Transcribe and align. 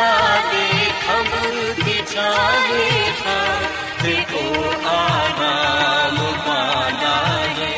खुदा 0.00 0.10
दे 0.50 0.66
खबर 1.00 1.56
बिछाए 1.84 2.84
था 3.18 3.34
देखो 4.02 4.44
आराम 4.92 6.16
पाना 6.46 7.16
है 7.58 7.74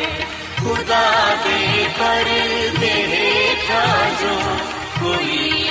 खुदा 0.61 1.02
दे 1.47 1.58
पर्दे 1.98 2.92
हेठा 3.14 3.83
जो 4.20 4.36
कोई 5.00 5.61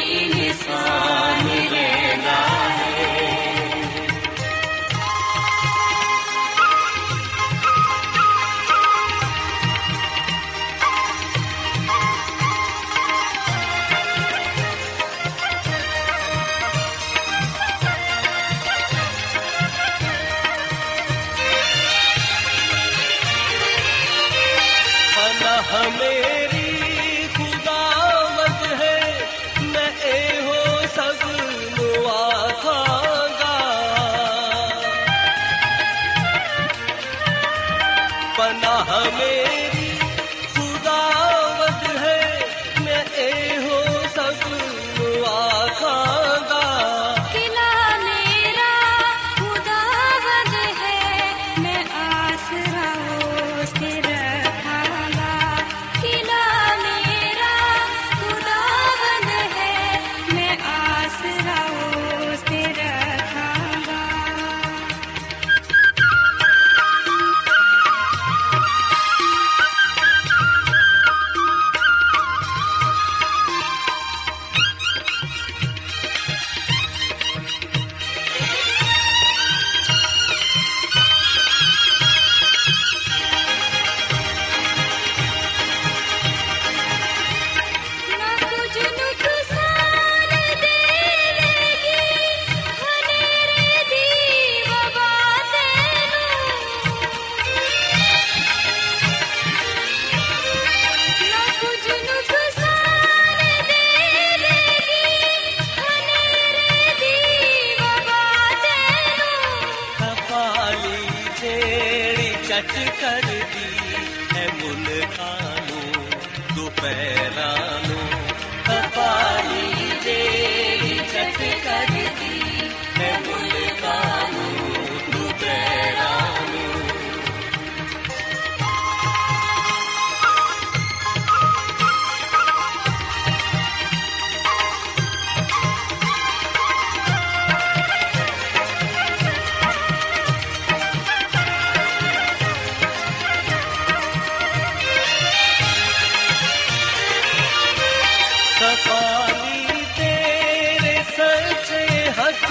ਪਾਲੀ 148.75 149.85
ਤੇਰੇ 149.97 150.97
ਸੱਚੇ 151.17 151.85
ਹੱਥ 152.19 152.45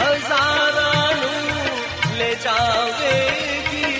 ਹਜ਼ਾਰਾਂ 0.00 1.14
ਨੂੰ 1.14 2.16
ਲੈ 2.18 2.32
ਜਾਵੇਗੀ। 2.34 3.92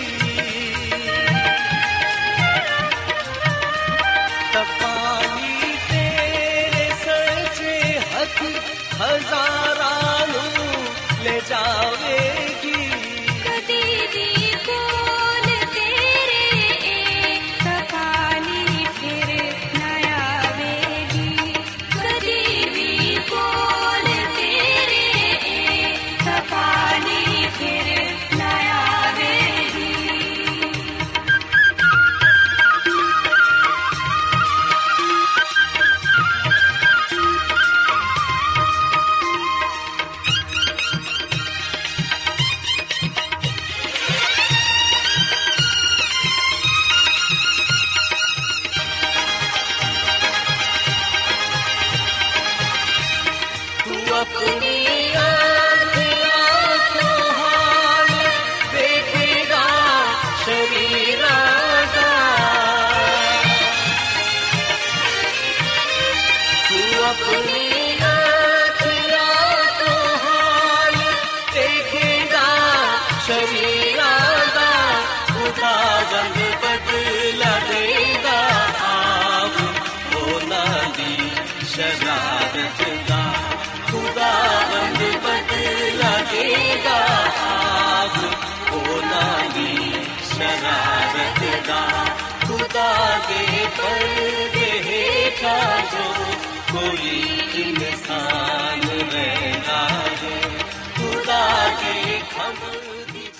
ਤਪਾਲੀ 4.52 5.76
ਤੇਰੇ 5.90 6.86
ਸੱਚੇ 7.04 7.74
ਹੱਥ 8.14 8.38
ਹਜ਼ਾਰਾਂ 9.02 10.26
ਨੂੰ 10.26 10.52
ਲੈ 11.24 11.38
ਜਾਵੇਗੀ। 11.48 12.57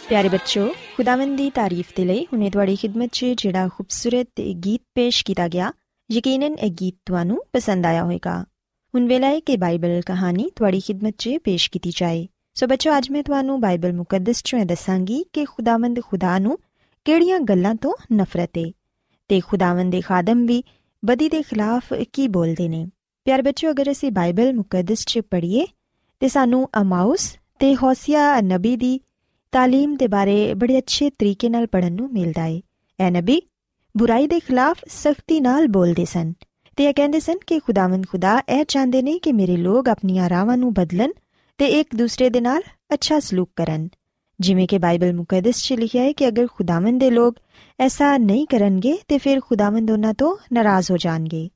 ਪਿਆਰੇ 0.09 0.29
ਬੱਚੋ 0.29 0.69
ਖੁਦਾਵੰਦ 0.97 1.37
ਦੀ 1.37 1.49
ਤਾਰੀਫ 1.51 1.93
ਦੇ 1.97 2.05
ਲਈ 2.05 2.25
ਹੁਣੇ 2.25 2.49
ਤੁਹਾਡੀ 2.51 2.77
ਖidmat 2.77 3.09
'ਚ 3.13 3.27
ਜਿਹੜਾ 3.39 3.69
ਖੂਬਸੂਰਤ 3.69 4.41
ਗੀਤ 4.65 4.81
ਪੇਸ਼ 4.95 5.25
ਕੀਤਾ 5.25 5.49
ਗਿਆ 5.49 5.71
ਯਕੀਨਨ 6.11 6.57
ਇਹ 6.59 6.71
ਗੀਤ 6.73 6.95
ਤੁਹਾਨੂੰ 7.07 7.39
ਪਸੰਦ 7.53 7.87
ਆਇਆ 7.87 8.03
ਹੋਵੇਗਾ 8.05 8.35
ਹੁਣ 8.95 9.07
ਵੇਲਾ 9.07 9.29
ਹੈ 9.29 9.41
ਕਿ 9.41 9.57
ਬਾਈਬਲ 9.57 10.01
ਕਹਾਣੀ 10.07 10.49
ਤੁਹਾਡੀ 10.57 10.81
ਖidmat 10.81 11.17
'ਚ 11.19 11.37
ਪੇਸ਼ 11.45 11.71
ਕੀਤੀ 11.71 11.91
ਜਾਏ 11.97 12.27
ਸੋ 12.57 12.67
ਬੱਚੋ 12.67 12.97
ਅੱਜ 12.99 13.11
ਮੈਂ 13.11 13.23
ਤੁਹਾਨੂੰ 13.23 13.61
ਬਾਈਬਲ 13.61 13.93
ਮੁਕੱਦਸ 13.93 14.43
'ਚੋਂ 14.43 14.59
ਇਹ 14.61 14.67
ਦੱਸਾਂਗੀ 14.67 15.25
ਕਿ 15.33 15.45
ਖੁਦਾਵੰਦ 15.45 16.01
ਖੁਦਾ 16.01 16.39
ਨੂੰ 16.39 16.59
ਕਿਹੜੀਆਂ 17.07 17.41
ਗੱਲਾਂ 17.41 17.75
ਤੋਂ 17.75 17.93
ਨਫ਼ਰਤ 18.13 18.59
ਹੈ 18.59 18.65
ਤੇ 19.31 19.41
ਖੁਦਾਵੰਦ 19.41 19.93
ਦੇ 19.93 20.01
ਖਾਦਮ 20.01 20.47
ਵੀ 20.47 20.63
ਬਦੀ 21.03 21.29
ਦੇ 21.29 21.43
ਖਿਲਾਫ 21.43 21.93
ਕੀ 22.13 22.29
ਬੋਲਦੇ 22.29 22.69
ਨੇ 22.69 22.87
ਪਿਆਰੇ 23.27 23.43
ਬੱਚੋ 23.43 23.71
ਅਗਰ 23.71 23.91
ਅਸੀਂ 23.91 24.11
ਬਾਈਬਲ 24.13 24.53
ਮੁਕੱਦਸ 24.53 25.05
'ਚ 25.07 25.21
ਪੜ੍ਹੀਏ 25.21 25.67
ਤੇ 26.23 26.29
ਸਾਨੂੰ 26.29 26.69
ਅਮਾਉਸ 26.81 27.33
ਤੇ 27.59 27.77
ਹੋਸੀਆ 27.77 28.41
ਨਬੀ 28.41 28.77
ਦੀ 28.77 29.01
ਤਾਲੀਮ 29.53 29.97
ਦੇ 29.97 30.07
ਬਾਰੇ 30.07 30.55
ਬੜੇ 30.55 30.79
ਅੱਛੇ 30.79 31.11
ਤਰੀਕੇ 31.11 31.49
ਨਾਲ 31.49 31.67
ਪੜਨ 31.67 31.93
ਨੂੰ 31.93 32.13
ਮਿਲਦਾ 32.13 32.43
ਹੈ 32.43 32.61
ਇਹ 33.01 33.11
ਨਬੀ, 33.11 33.43
ਬੁਰਾਈ 33.97 34.27
ਦੇ 34.27 34.41
ਖਿਲਾਫ 34.41 34.79
ਸਖਤੀ 34.89 35.41
ਨਾਲ 35.41 35.69
ਬੋਲਦੇ 35.69 36.05
ਸਨ 36.05 36.33
ਤੇ 36.77 36.85
ਇਹ 36.85 36.95
ਕਹਿੰਦੇ 36.95 37.21
ਸਨ 37.21 37.39
ਕਿ 37.47 37.59
ਖੁਦਾਵੰਦ 37.59 38.07
ਖੁਦਾ 38.09 38.43
ਇਹ 38.49 38.65
ਚਾਹੁੰਦੇ 38.65 39.03
ਨੇ 39.03 39.19
ਕਿ 39.19 39.33
ਮੇਰੇ 39.33 39.57
ਲੋਕ 39.57 39.89
ਆਪਣੀਆਂ 39.89 40.29
ਰਾਵਾਂ 40.29 40.57
ਨੂੰ 40.57 40.75
ਬਦਲਣ 40.75 41.13
ਤੇ 41.59 41.67
ਇੱਕ 41.67 41.97
ਦੂਸਰੇ 41.97 42.31
ਦੇ 42.31 42.41
ਨਾਲ 42.41 42.63
ਅੱਛਾ 42.95 43.21
ਸਲੂਕ 43.21 43.51
ਕਰਨ। 43.57 43.89
ਜਿਵੇਂ 44.41 44.67
ਕਿ 44.69 44.79
ਬਾਈਬਲ 44.79 45.13
ਮੁਕੱਦਸ 45.13 45.63
'ਚ 45.63 45.73
ਲਿਖਿਆ 45.73 46.03
ਹੈ 46.03 46.13
ਕਿ 46.13 46.29
ਅਗਰ 46.29 46.47
ਖੁਦਾਵੰਦ 46.47 47.01
ਦੇ 47.01 47.11
ਲੋਕ 47.11 47.35
ਐਸਾ 47.81 48.17
ਨਹੀਂ 48.17 48.47
ਕਰਨਗੇ 48.47 48.99
ਤੇ 49.09 49.19
ਫਿਰ 49.19 49.41
ਖੁਦਾਵੰਦ 49.41 49.91
ਉਹਨਾਂ 49.91 50.15
ਤੋਂ 50.15 50.37
ਨਾਰਾਜ਼ 50.53 50.91
ਹੋ 50.91 50.97
ਜਾਣਗੇ 50.97 51.49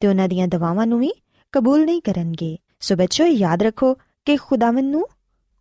ਤੇ 0.00 0.06
ਉਹਨਾਂ 0.06 0.28
ਦੀਆਂ 0.28 0.48
ਦਵਾਵਾਂ 0.48 0.86
ਨੂੰ 0.86 0.98
ਵੀ 0.98 1.12
ਕਬੂਲ 1.52 1.84
ਨਹੀਂ 1.84 2.02
ਕਰਨਗੇ। 2.02 2.56
ਸੋ 2.80 2.96
ਬੱਚੋ 2.96 3.26
ਯਾਦ 3.26 3.62
ਰੱਖੋ 3.62 3.94
ਕਿ 4.24 4.36
ਖੁਦਾਵੰਦ 4.36 4.90
ਨੂੰ 4.90 5.06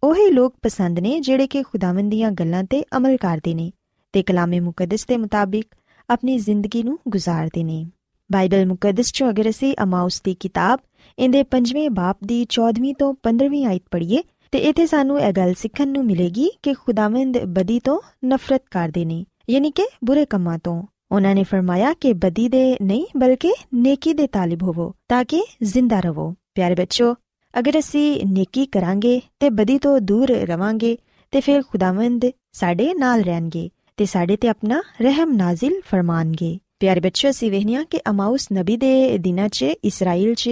ਉਹੀ 0.04 0.32
ਲੋਕ 0.32 0.56
ਪਸੰਦ 0.62 1.00
ਨੇ 1.00 1.20
ਜਿਹੜੇ 1.20 1.48
ਕਿ 1.48 1.64
ਖੁਦਾਵੰਦ 1.64 2.12
ਦੀਆਂ 2.12 2.32
ਗੱਲਾਂ 2.32 2.64
ਤੇ 2.64 2.84
ਅਮਲ 2.98 3.18
ਕਰਦੇ 3.18 3.54
ਨੇ 3.54 3.72
ਤੇ 4.14 4.24
ਕਲਾਮੇ 4.24 4.60
ਮੁਕੱਦਸ 4.60 5.06
ਦੇ 5.06 5.18
ਮੁਤਾਬਿਕ 5.18 5.66
ਆਪਣੀ 6.10 6.38
ਜ਼ਿੰਦਗੀ 6.38 6.84
ਨੂੰ 6.84 7.00
ਗੁਜ਼ਾਰਦੇ 7.08 7.64
ਨੇ। 7.64 7.86
ਬਾਈਬਲ 8.32 8.66
ਮੁਕੱਦਸ 8.66 9.12
ਚੋਂ 9.12 9.30
ਅਗਰ 9.30 9.50
ਅਸੀਂ 9.50 9.76
ਅਮਾਉਸ 9.84 10.22
ਦੀ 10.22 10.34
ਕਿਤਾਬ 10.34 10.80
ਇਹਦੇ 11.20 11.44
5ਵੇਂ 11.44 11.90
ਬਾਪ 11.90 12.18
ਦੀ 12.24 12.42
14ਵੀਂ 12.42 12.96
ਤੋਂ 12.96 13.14
15ਵੀਂ 13.24 13.66
ਆਇਤ 13.66 13.84
ਪੜ੍ਹੀਏ 13.92 14.24
ਤੇ 14.52 14.58
ਇਥੇ 14.58 14.86
ਸਾਨੂੰ 14.86 15.20
ਇਹ 15.22 15.32
ਗੱਲ 15.32 15.54
ਸਿੱਖਣ 15.54 15.88
ਨੂੰ 15.88 16.06
ਮਿਲੇਗੀ 16.06 16.50
ਕਿ 16.64 16.74
ਖੁਦਾਵੰਦ 16.74 17.38
ਬਦੀ 17.38 17.80
ਤੋਂ 17.80 18.00
ਨਫ਼ਰਤ 18.26 18.62
ਕਰਦੇ 18.72 19.06
ਨੇ, 19.06 19.26
ਯਾਨੀ 19.50 19.72
ਕਿ 19.72 19.88
ਬੁਰੇ 20.04 20.26
ਕੰਮਾਂ 20.26 20.60
ਤੋਂ। 20.64 20.84
ਉਹਨਾਂ 21.12 21.36
ਨੇ 21.36 21.44
ਫਰਮਾਇਆ 21.44 21.94
ਕਿ 21.94 22.14
ਬਦੀ 22.14 22.50
ਦੇ 22.50 22.78
ਨਹੀਂ 22.82 23.06
ਬਲਕਿ 23.18 23.54
ਨੇਕੀ 23.74 24.14
ਦੇ 24.14 24.28
ਤਾਲਿਬ 24.28 24.64
ਹੋਵੋ 24.64 24.94
ਤਾਂ 25.10 25.26
ਕਿ 25.26 25.44
ਜ਼ਿੰਦਾ 25.64 26.00
ਰਹੋ। 26.00 26.36
ਪਿਆਰੇ 26.56 26.76
ਬੱਚੋ 26.76 27.16
ਅਗਰ 27.60 27.80
ਅਸੀਂ 27.80 28.26
ਨੇਕੀ 28.26 28.66
ਕਰਾਂਗੇ 28.66 29.22
ਤੇ 29.40 29.50
ਬਦੀ 29.50 29.78
ਤੋਂ 29.78 30.00
ਦੂਰ 30.00 30.30
ਰਵਾਂਗੇ, 30.30 30.98
ਤੇ 31.32 31.42
ਫਿਰ 31.42 31.62
ਖੁਦਾਵੰਦ 31.62 32.26
ਸਾਡੇ 32.52 32.94
ਨਾਲ 32.94 33.22
ਰਹਿਣਗੇ 33.22 33.70
ਤੇ 33.98 34.06
ਸਾਡੇ 34.06 34.38
ਤੇ 34.38 34.48
ਆਪਣਾ 34.48 34.82
ਰਹਿਮ 35.02 35.32
ਨਾਜ਼ਿਲ 35.32 35.82
ਫਰਮਾਨਗੇ। 35.86 36.58
ਪਿਆਰੇ 36.80 37.00
ਬੱਚੋ 37.00 37.30
ਅਸੀਂ 37.30 37.52
ਵੇਖਨੀਆ 37.52 37.84
ਕਿ 37.84 38.00
ਅਮਾਉਸ 38.10 38.48
ਨਬੀ 38.54 38.78
ਦੇ 38.78 39.18
ਦਿਨਾਂ 39.18 39.50
'ਚ 39.50 39.64
ਇਸਰਾਇਲ 39.64 40.34
'ਚ 40.36 40.50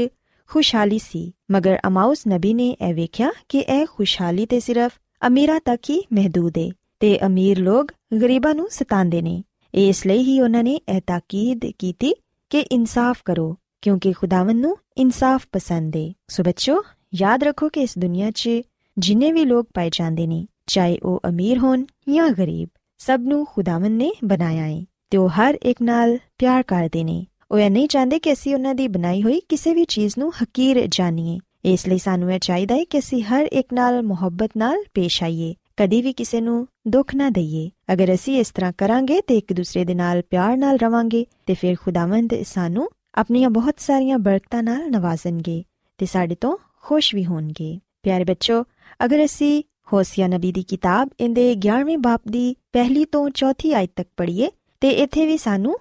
ਖੁਸ਼ਹਾਲੀ 0.50 1.00
ਸੀ, 1.00 1.34
ਮਗਰ 1.52 1.78
ਅਮਾਉਸ 1.88 2.24
ਨਬੀ 2.28 2.54
ਨੇ 2.54 2.76
ਇਹ 2.90 2.94
ਵੇਖਿਆ 2.94 3.32
ਕਿ 3.50 3.60
ਇਹ 3.60 3.86
ਖੁਸ਼ਹਾਲੀ 3.86 4.46
ਤੇ 4.46 4.60
ਸਿਰਫ 4.60 4.92
ਅਮੀਰਾਂ 5.28 5.60
ਤੱਕ 5.66 5.90
ਹੀ 5.90 6.04
ਮਹਦੂਦ 6.14 6.58
ਹੈ 6.58 6.70
ਤੇ 7.00 7.26
ਅਮੀਰ 7.26 7.60
ਲੋਕ 7.60 7.92
ਗਰੀਬਾਂ 8.22 8.56
ਨੂੰ 8.56 8.68
ਸਤਾਉਂਦੇ 8.72 9.22
ਨੇ। 9.22 9.44
ਇਸ 9.74 10.08
ਲਈ 10.08 10.24
ਹੀ 10.24 10.40
ਉਹਨਾਂ 10.42 10.64
ਨੇ 10.64 10.80
ਇਹ 10.90 11.02
ਤਾਕੀਦ 11.08 11.66
ਕੀਤੀ 11.80 12.14
ਕਿ 12.50 12.60
ਇਨਸਾਫ 12.60 13.22
ਕਰੋ। 13.26 13.58
ਕਿਉਂਕਿ 13.84 14.14
ਖੁਦਾਵੰਦ 14.14 14.62
ਨੂੰ 14.62 14.78
ਇਨਸਾਫ 14.98 15.46
ਪਸੰਦ 15.52 15.96
ਹੈ 15.96 16.12
ਸੋ 16.28 16.44
ਬੱਚੋ 16.44 16.82
ਯਾਦ 17.16 17.44
ਰੱਖੋ 17.44 17.70
ਕਿ 17.70 17.82
ਇਸ 17.82 17.98
ਦੁਨੀਆ 17.98 18.32
'ਚ 18.32 18.50
ਜਿੰਨੇ 18.98 19.32
ਵੀ 19.32 19.46
ਲੋਕ 19.46 19.68
ਪਾਏ 19.74 19.90
ਜਾਂਦੇ 19.94 20.28
ਨੇ 20.28 20.46
ਚਾਹੇ 20.68 20.98
ਉਹ 21.04 21.20
ਅਮੀਰ 21.30 21.58
ਹੋਣ 21.58 21.86
ਜਾਂ 22.10 22.30
ਗਰੀਬ 22.30 22.70
ਸਭ 23.00 23.20
ਨੂੰ 23.20 23.46
ਖੁਦਾਵੰਦ 23.46 23.98
ਨੇ 23.98 24.12
ਬਣਾਇਆ 24.24 24.64
ਹੈ 24.64 24.84
ਤੇ 25.10 25.18
ਉਹ 25.18 25.30
ਹਰ 25.30 25.58
ਇੱਕ 25.64 25.82
ਨਾਲ 25.82 26.18
ਪਿਆਰ 26.38 26.64
ਕਰਦੇ 26.64 27.04
ਨੇ 27.04 27.26
ਉਹ 27.52 27.60
ਇਹ 27.60 27.70
ਨਹੀਂ 27.72 27.88
ਚਾਹੁੰਦੇ 27.88 28.20
ਕਿ 28.20 28.34
ਅਸੀਂ 28.34 28.54
ਉਹਨਾਂ 28.54 28.74
ਦੀ 28.76 28.88
ਬਣਾਈ 28.88 29.24
ਹੋਈ 29.24 29.40
ਕਿਸੇ 29.50 29.74
ਵੀ 29.74 29.86
ਚੀਜ਼ 29.86 30.16
ਨੂੰ 30.18 30.32
ਹਕੀਰ 30.44 30.86
ਜਾਣੀਏ 30.88 31.38
ਇਸ 31.64 31.88
ਲਈ 31.88 31.98
ਸਾਨੂੰ 31.98 32.32
ਇਹ 32.32 32.40
ਚਾਹੀਦਾ 32.40 32.76
ਹੈ 32.76 32.84
ਕਿ 32.84 33.00
ਅਸੀਂ 33.00 33.24
ਹਰ 33.24 33.48
ਇੱਕ 33.52 33.74
ਨਾਲ 33.74 34.02
ਮੁਹੱਬਤ 34.02 34.50
ਨਾਲ 34.58 34.84
ਪੇਸ਼ 34.94 35.24
ਆਈਏ 35.24 35.54
ਕਦੀ 35.78 36.02
ਵੀ 36.02 36.14
ਕਿਸੇ 36.14 36.42
ਨੂੰ 36.42 36.68
ਦੁੱਖ 36.88 37.16
ਨਾ 37.16 37.30
ਦਈਏ 37.30 37.70
ਅਗਰ 37.94 38.14
ਅਸੀਂ 38.14 38.40
ਇਸ 38.40 38.52
ਤਰ੍ਹਾਂ 38.52 38.72
ਕਰਾਂਗੇ 38.78 39.20
ਤੇ 39.28 39.38
ਇੱਕ 39.38 39.54
ਦੂਸਰੇ 39.54 39.84
ਦੇ 39.86 39.94
ਨਾਲ 39.94 40.22
ਪਿਆਰ 40.22 40.58
ਨਾਲ 40.58 40.78
ਰਵਾਂਗੇ 40.78 41.26
ਤੇ 41.46 41.54
ਫਿਰ 41.54 41.76
ਖੁਦਾਵੰਦ 41.76 42.36
ਸਾਨੂੰ 42.44 42.90
ਆਪਣੀਆਂ 43.20 43.50
ਬਹੁਤ 43.50 43.80
ਸਾਰੀਆਂ 43.80 44.20
ਬਰਕਤਾਂ 44.20 44.64
ਨਾਲ 44.64 44.92
ਨਵਾਜ਼ਣਗੇ 44.92 45.64
ਤੇ 45.98 46.06
ਸਾਡੇ 46.06 46.36
ਤੋਂ 46.36 46.58
ਖੁਸ਼ 46.82 47.16
ਵੀ 47.16 47.26
ਹੋਣਗੇ। 47.26 47.80
ਪਿਆਰੇ 48.04 48.24
ਬੱਚੋ, 48.24 48.64
ਅਗਰ 49.06 49.26
ਅਸੀਂ 49.26 49.64
ਹੋਸੀਆ 49.94 50.28
ਨਬੀ 50.28 50.52
ਦੀ 50.52 50.64
ਕਿਤਾਬ 50.64 51.10
ਇਹਦੇ 51.20 51.56
11ਵੇਂ 51.68 51.98
ਬਾਪ 51.98 52.22
ਦੀ 52.28 52.56
ਪਹਿਲੀ 52.74 53.06
ਤੋਂ 53.06 53.30
ਚੌਥੀ 53.30 53.74
ਆਇਤ 53.74 53.92
ਤੱਕ 53.96 54.10
ਪੜ੍ਹੀਏ 54.18 54.50
ਤੇ 54.82 54.90
ਇੱਥੇ 54.90 55.26
ਵੀ 55.26 55.38
ਸਾਨੂੰ 55.38 55.78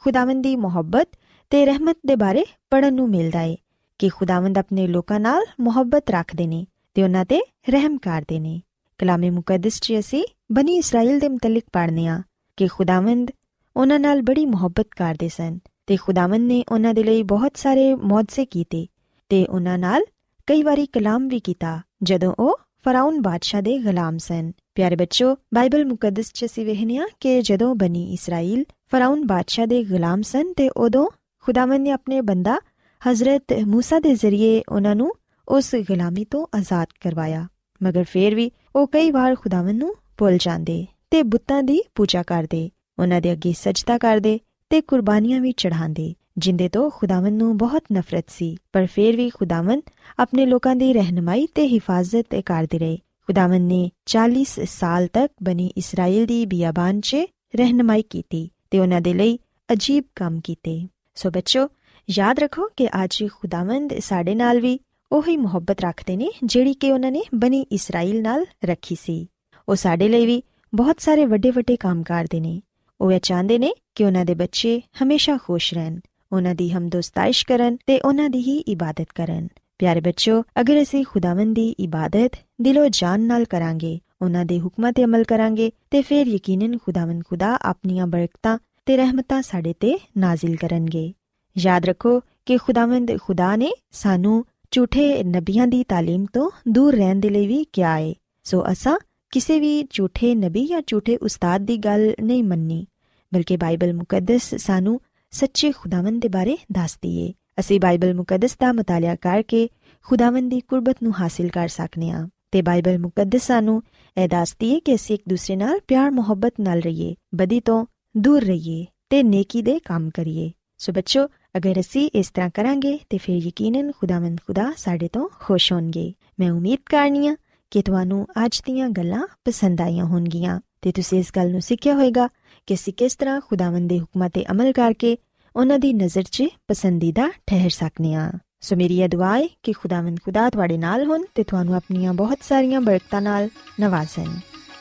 ਖੁਦਾਵੰਦ 0.00 0.42
ਦੀ 0.42 0.56
ਮੁਹੱਬਤ 0.56 1.08
ਤੇ 1.50 1.66
ਰਹਿਮਤ 1.66 1.96
ਦੇ 2.06 2.16
ਬਾਰੇ 2.16 2.44
ਪੜਨ 2.70 2.94
ਨੂੰ 2.94 3.10
ਮਿਲਦਾ 3.10 3.38
ਹੈ 3.38 3.56
ਕਿ 3.98 4.08
ਖੁਦਾਵੰਦ 4.08 4.58
ਆਪਣੇ 4.58 4.86
ਲੋਕਾਂ 4.86 5.20
ਨਾਲ 5.20 5.42
ਮੁਹੱਬਤ 5.60 6.10
ਰੱਖਦੇ 6.10 6.46
ਨੇ 6.46 6.66
ਤੇ 6.94 7.02
ਉਹਨਾਂ 7.02 7.24
ਤੇ 7.24 7.40
ਰਹਿਮ 7.68 7.98
ਕਰਦੇ 7.98 8.40
ਨੇ। 8.40 8.60
ਕਲਾਮੇ 8.98 9.30
ਮੁਕੱਦਸ 9.30 9.80
'ਚ 9.80 9.92
ਅਸੀਂ 9.98 10.24
ਬਨੀ 10.52 10.76
ਇਸਰਾਇਲ 10.76 11.18
ਦੇ 11.18 11.28
ਮੁਤਲਕ 11.28 11.62
ਪੜ੍ਹਨੇ 11.72 12.06
ਆ 12.06 12.22
ਕਿ 12.56 12.66
ਖੁਦਾਵੰਦ 12.66 13.30
ਉਹਨਾਂ 13.76 13.98
ਨਾਲ 13.98 14.22
ਬੜੀ 14.22 14.46
ਮੁਹੱਬਤ 14.46 14.86
ਕਰਦੇ 14.96 15.28
ਸਨ 15.28 15.58
ਤੇ 15.89 15.97
ਖੁਦਾਵੰਦ 15.97 16.47
ਨੇ 16.47 16.63
ਉਹਨਾਂ 16.71 16.93
ਦੇ 16.93 17.03
ਲਈ 17.03 17.23
ਬਹੁਤ 17.23 17.57
ਸਾਰੇ 17.57 17.95
ਮੌਜਜ਼ੇ 17.95 18.45
ਕੀਤੇ 18.45 18.87
ਤੇ 19.29 19.45
ਉਹਨਾਂ 19.45 19.77
ਨਾਲ 19.77 20.05
ਕਈ 20.47 20.63
ਵਾਰੀ 20.63 20.85
ਕਲਾਮ 20.85 21.27
ਵੀ 21.27 21.39
ਕੀਤਾ 21.39 21.81
ਜਦੋਂ 22.03 22.33
ਉਹ 22.39 22.59
ਫਰਾਉਨ 22.85 23.21
ਬਾਦਸ਼ਾਹ 23.21 23.61
ਦੇ 23.61 23.77
ਗੁਲਾਮ 23.77 24.17
ਸਨ 24.17 24.51
ਪਿਆਰੇ 24.75 24.95
ਬੱਚੋ 24.95 25.35
ਬਾਈਬਲ 25.53 25.85
ਮੁਕੱਦਸ 25.85 26.31
'ਚ 26.33 26.45
ਅਸੀਂ 26.45 26.65
ਵੇਖਨੀਆ 26.65 27.07
ਕਿ 27.19 27.41
ਜਦੋਂ 27.41 27.75
ਬਨੀ 27.75 28.03
ਇਸਰਾਇਲ 28.13 28.63
ਫਰਾਉਨ 28.91 29.25
ਬਾਦਸ਼ਾਹ 29.25 29.67
ਦੇ 29.67 29.83
ਗੁਲਾਮ 29.83 30.21
ਸਨ 30.21 30.53
ਤੇ 30.53 30.69
ਉਦੋਂ 30.77 31.07
ਖੁਦਾਵੰਦ 31.45 31.81
ਨੇ 31.81 31.91
ਆਪਣੇ 31.91 32.21
ਬੰਦਾ 32.21 32.59
ਹਜ਼ਰਤ 33.01 33.53
موسی 33.53 34.01
ਦੇ 34.01 34.15
ਜ਼ਰੀਏ 34.15 34.61
ਉਹਨਾਂ 34.71 34.95
ਨੂੰ 34.95 35.11
ਉਸ 35.47 35.75
ਗੁਲਾਮੀ 35.75 36.25
ਤੋਂ 36.25 36.45
ਆਜ਼ਾਦ 36.55 36.87
ਕਰਵਾਇਆ 37.01 37.47
ਮਗਰ 37.83 38.03
ਫੇਰ 38.03 38.35
ਵੀ 38.35 38.51
ਉਹ 38.75 38.87
ਕਈ 38.87 39.11
ਵਾਰ 39.11 39.35
ਖੁਦਾਵੰਦ 39.35 39.79
ਨੂੰ 39.79 39.95
ਭੁੱਲ 40.17 40.37
ਜਾਂਦੇ 40.41 40.85
ਤੇ 41.11 41.23
ਬੁੱਤਾਂ 41.23 41.63
ਦੀ 41.63 41.81
ਪੂਜਾ 41.95 42.23
ਕਰਦੇ 42.23 42.69
ਉਹਨਾਂ 42.99 43.21
ਦੇ 43.21 43.31
ਅੱਗੇ 43.31 43.53
ਸਜਦਾ 43.53 43.97
ਕਰਦੇ 43.97 44.39
ਤੇ 44.70 44.80
ਕੁਰਬਾਨੀਆਂ 44.80 45.40
ਵੀ 45.40 45.52
ਚੜਾਉਂਦੇ 45.52 46.14
ਜਿੰਦੇ 46.38 46.68
ਤੋਂ 46.68 46.90
ਖੁਦਾਵੰਦ 46.90 47.38
ਨੂੰ 47.38 47.56
ਬਹੁਤ 47.56 47.84
ਨਫ਼ਰਤ 47.92 48.24
ਸੀ। 48.28 48.56
ਪਰ 48.72 48.86
ਫਿਰ 48.86 49.16
ਵੀ 49.16 49.30
ਖੁਦਾਵੰਦ 49.30 49.82
ਆਪਣੇ 50.18 50.46
ਲੋਕਾਂ 50.46 50.76
ਦੀ 50.76 50.92
ਰਹਿਨਮਾਈ 50.92 51.46
ਤੇ 51.54 51.68
ਹਿਫਾਜ਼ਤ 51.68 52.34
ਕਰਦੇ 52.46 52.78
ਰਹੇ। 52.78 52.98
ਖੁਦਾਵੰਦ 53.26 53.68
ਨੇ 53.68 53.90
40 54.06 54.60
ਸਾਲ 54.64 55.06
ਤੱਕ 55.06 55.32
ਬਣੀ 55.42 55.66
ਇਸਰਾਇਲ 55.76 56.26
ਦੀ 56.26 56.46
ਬਿਆਬਾਨ 56.46 57.00
'ਚ 57.00 57.16
ਰਹਿਨਮਾਈ 57.56 58.02
ਕੀਤੀ 58.02 58.50
ਤੇ 58.70 58.78
ਉਹਨਾਂ 58.78 59.00
ਦੇ 59.00 59.14
ਲਈ 59.14 59.38
ਅਜੀਬ 59.72 60.04
ਕੰਮ 60.16 60.40
ਕੀਤੇ। 60.44 60.86
ਸੋ 61.14 61.30
ਬੱਚੋ, 61.30 61.68
ਯਾਦ 62.10 62.38
ਰੱਖੋ 62.38 62.68
ਕਿ 62.76 62.88
ਅੱਜ 62.88 63.24
ਖੁਦਾਵੰਦ 63.40 63.98
ਸਾਡੇ 63.98 64.34
ਨਾਲ 64.34 64.60
ਵੀ 64.60 64.78
ਉਹੀ 65.12 65.36
ਮੁਹੱਬਤ 65.36 65.80
ਰੱਖਦੇ 65.80 66.16
ਨੇ 66.16 66.28
ਜਿਹੜੀ 66.44 66.74
ਕਿ 66.74 66.92
ਉਹਨਾਂ 66.92 67.12
ਨੇ 67.12 67.22
ਬਣੀ 67.34 67.60
ਇਸਰਾਇਲ 67.60 68.22
ਨਾਲ 68.22 68.46
ਰੱਖੀ 68.64 68.96
ਸੀ। 69.02 69.26
ਉਹ 69.68 69.74
ਸਾਡੇ 69.74 70.08
ਲਈ 70.08 70.26
ਵੀ 70.26 70.42
ਬਹੁਤ 70.74 71.00
ਸਾਰੇ 71.00 71.26
ਵੱਡੇ 71.26 71.50
ਵੱਡੇ 71.50 71.76
ਕੰਮ 71.76 72.02
ਕਰਦੇ 72.02 72.40
ਨੇ। 72.40 72.60
ਉਹ 73.00 73.12
ਇਹ 73.12 73.20
ਚਾਹੁੰਦੇ 73.20 73.58
ਨੇ 73.58 73.72
ਕਿ 73.99 74.05
ਉਹਨਾਂ 74.05 74.25
ਦੇ 74.25 74.35
ਬੱਚੇ 74.35 74.81
ਹਮੇਸ਼ਾ 75.03 75.37
ਖੁਸ਼ 75.37 75.73
ਰਹਿਣ 75.73 75.99
ਉਹਨਾਂ 76.31 76.55
ਦੀ 76.55 76.69
ਹਮਦੋਸਤਾਇਸ਼ 76.71 77.45
ਕਰਨ 77.45 77.77
ਤੇ 77.87 77.99
ਉਹਨਾਂ 77.99 78.29
ਦੀ 78.29 78.39
ਹੀ 78.39 78.57
ਇਬਾਦਤ 78.57 79.07
ਕਰਨ 79.15 79.47
ਪਿਆਰੇ 79.79 80.01
ਬੱਚੋ 80.01 80.41
ਅਗਰ 80.61 80.81
ਅਸੀਂ 80.81 81.03
ਖੁਦਾਵੰਦ 81.05 81.55
ਦੀ 81.55 81.69
ਇਬਾਦਤ 81.79 82.31
ਦਿਲੋਂ 82.61 82.87
ਜਾਨ 82.91 83.21
ਨਾਲ 83.21 83.45
ਕਰਾਂਗੇ 83.45 83.99
ਉਹਨਾਂ 84.21 84.45
ਦੇ 84.45 84.59
ਹੁਕਮਾਂ 84.59 84.93
ਤੇ 84.93 85.03
ਅਮਲ 85.03 85.23
ਕਰਾਂਗੇ 85.23 85.71
ਤੇ 85.91 86.01
ਫਿਰ 86.01 86.27
ਯਕੀਨਨ 86.27 86.77
ਖੁਦਾਵੰਦ 86.77 87.23
ਖੁਦਾ 87.23 87.57
ਆਪਣੀਆਂ 87.61 88.07
ਬਰਕਤਾਂ 88.07 88.57
ਤੇ 88.85 88.97
ਰਹਿਮਤਾਂ 88.97 89.41
ਸਾਡੇ 89.41 89.73
ਤੇ 89.79 89.97
ਨਾਜ਼ਿਲ 90.17 90.55
ਕਰਨਗੇ 90.55 91.13
ਯਾਦ 91.57 91.85
ਰੱਖੋ 91.85 92.19
ਕਿ 92.45 92.57
ਖੁਦਾਵੰਦ 92.57 93.17
ਖੁਦਾ 93.17 93.55
ਨੇ 93.55 93.71
ਸਾਨੂੰ 93.91 94.45
ਝੂਠੇ 94.71 95.23
ਨਬੀਆਂ 95.23 95.67
ਦੀ 95.67 95.81
تعلیم 95.93 96.25
ਤੋਂ 96.33 96.51
ਦੂਰ 96.67 96.95
ਰਹਿਣ 96.95 97.19
ਦੇ 97.19 97.29
ਲਈ 97.29 97.47
ਵੀ 97.47 97.65
ਕਿਹਾ 97.73 97.97
ਹੈ 97.97 98.13
ਸੋ 98.43 98.63
ਅਸਾਂ 98.71 98.97
ਕਿਸੇ 99.31 99.59
ਵੀ 99.59 99.87
ਝੂਠੇ 99.89 100.35
ਨਬੀ 100.35 100.65
ਜਾਂ 100.65 100.81
ਝੂਠੇ 100.87 101.17
ਉਸਤਾਦ 101.17 101.61
ਦੀ 101.61 101.77
ਗੱਲ 101.77 102.13
ਨਹੀਂ 102.23 102.43
ਮੰਨਣੀ 102.43 102.85
ਬਲਕਿ 103.34 103.56
ਬਾਈਬਲ 103.56 103.94
ਮੁਕੱਦਸ 103.94 104.54
ਸਾਨੂੰ 104.54 105.00
ਸੱਚੇ 105.30 105.72
ਖੁਦਾਵੰਦ 105.72 106.22
ਦੇ 106.22 106.28
ਬਾਰੇ 106.28 106.58
ਦੱਸਦੀ 106.72 107.16
ਏ 107.18 107.32
ਅਸੀਂ 107.60 107.80
ਬਾਈਬਲ 107.80 108.14
ਮੁਕੱਦਸ 108.14 108.56
ਦਾ 108.56 108.72
ਮਤਾਲਿਆ 108.72 109.16
ਕਰਕੇ 109.16 109.68
ਖੁਦਾਵੰਦ 110.02 110.50
ਦੀ 110.50 110.60
ਕੁਰਬਤ 110.60 110.96
ਨੂੰ 111.02 111.20
ਹਾਸਿਲ 111.20 111.48
ਕਰ 111.48 111.68
ਸਕਨੇ 111.68 112.10
ਆ 112.10 112.28
ਤੇ 112.52 112.62
ਬਾਈਬਲ 112.62 112.98
ਮੁਕੱਦਸ 112.98 113.42
ਸਾਨੂੰ 113.42 113.82
ਇਹ 114.18 114.28
ਦੱਸਦੀ 114.28 114.74
ਹੈ 114.74 114.78
ਕਿ 114.78 114.94
ਅਸੀਂ 114.94 115.14
ਇੱਕ 115.14 115.22
ਦੂਸਰੇ 115.28 115.56
ਨਾਲ 115.56 115.80
ਪਿਆਰ, 115.88 116.10
ਮੁਹੱਬਤ 116.10 116.54
ਨਾਲ 116.60 116.80
ਰਹੀਏ, 116.80 117.14
ਬਦੀ 117.34 117.60
ਤੋਂ 117.60 117.86
ਦੂਰ 118.16 118.42
ਰਹੀਏ 118.42 118.86
ਤੇ 119.10 119.22
ਨੇਕੀ 119.22 119.62
ਦੇ 119.62 119.78
ਕੰਮ 119.78 120.10
ਕਰੀਏ। 120.10 120.50
ਸੋ 120.78 120.92
ਬੱਚੋ, 120.92 121.28
ਅਗਰ 121.56 121.80
ਅਸੀਂ 121.80 122.10
ਇਸ 122.14 122.30
ਤਰ੍ਹਾਂ 122.30 122.50
ਕਰਾਂਗੇ 122.54 122.98
ਤੇ 123.10 123.18
ਫਿਰ 123.18 123.36
ਯਕੀਨਨ 123.36 123.92
ਖੁਦਾਵੰਦ 123.92 124.38
ਖੁਦਾ 124.46 124.72
ਸਾਡੇ 124.76 125.08
ਤੋਂ 125.12 125.28
ਖੁਸ਼ 125.40 125.72
ਹੋਣਗੇ। 125.72 126.12
ਮੈਂ 126.40 126.50
ਉਮੀਦ 126.50 126.78
ਕਰਨੀਆ 126.86 127.36
ਕਿ 127.70 127.82
ਤੁਹਾਨੂੰ 127.82 128.26
ਅੱਜ 128.44 128.62
ਦੀਆਂ 128.66 128.88
ਗੱਲਾਂ 128.88 129.26
ਪਸੰਦ 129.44 129.80
ਆਈਆਂ 129.80 130.04
ਹੋਣਗੀਆਂ 130.04 130.60
ਤੇ 130.82 130.92
ਤੁਸੀਂ 130.92 131.18
ਇਸ 131.18 131.26
ਗੱਲ 131.36 131.50
ਨੂੰ 131.50 131.60
ਸਿੱਖਿਆ 131.60 131.94
ਹੋਵੇਗਾ 131.94 132.28
ਕਿ 132.66 132.74
ਅਸੀਂ 132.74 132.92
ਕਿਸ 132.92 133.16
ਤਰ੍ਹਾਂ 133.16 133.40
ਖੁਦਾਵੰਦ 133.40 133.88
ਦੇ 133.88 134.00
ਹੁਕਮਾਂ 134.00 134.30
ਤੇ 134.30 134.44
ਅਮਲ 134.50 134.72
ਕਰਕੇ 134.72 135.16
ਉਹਨਾਂ 135.56 135.78
ਦੀ 135.78 135.92
ਨਜ਼ਰ 135.92 136.22
'ਚ 136.22 136.44
ਪਸੰਦੀਦਾ 136.68 137.30
ਠਹਿਰ 137.46 137.70
ਸਕਨੇ 137.70 138.14
ਆ। 138.14 138.30
ਸੋ 138.60 138.76
ਮੇਰੀ 138.76 139.00
ਇਹ 139.00 139.08
ਦੁਆ 139.08 139.38
ਹੈ 139.38 139.48
ਕਿ 139.62 139.72
ਖੁਦਾਵੰਦ 139.72 140.18
ਖੁਦਾ 140.24 140.50
ਤੁਹਾਡੇ 140.50 140.78
ਨਾਲ 140.78 141.04
ਹੋਣ 141.04 141.24
ਤੇ 141.34 141.44
ਤੁਹਾਨੂੰ 141.44 141.74
ਆਪਣੀਆਂ 141.74 142.14
ਬਹੁਤ 142.14 142.38
ਸਾਰੀਆਂ 142.42 142.80
ਬਰਕਤਾਂ 142.80 143.22
ਨਾਲ 143.22 143.48
ਨਵਾਜ਼ੇ 143.80 144.26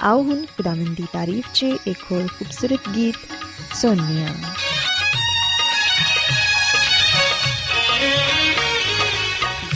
ਆਓ 0.02 0.24
ਹੁਣ 0.24 0.46
ਖੁਦਾਵੰਦ 0.58 0.96
ਦੀ 0.98 1.06
ਤਾਰੀਫ 1.14 1.46
'ਚ 1.54 1.64
ਇੱਕ 1.64 2.00
ਹੋਰ 2.12 2.28
ਖੂਬਸੂਰਤ 2.28 2.90
ਗੀਤ 2.96 3.16
ਸੁਣੀਏ 3.74 4.28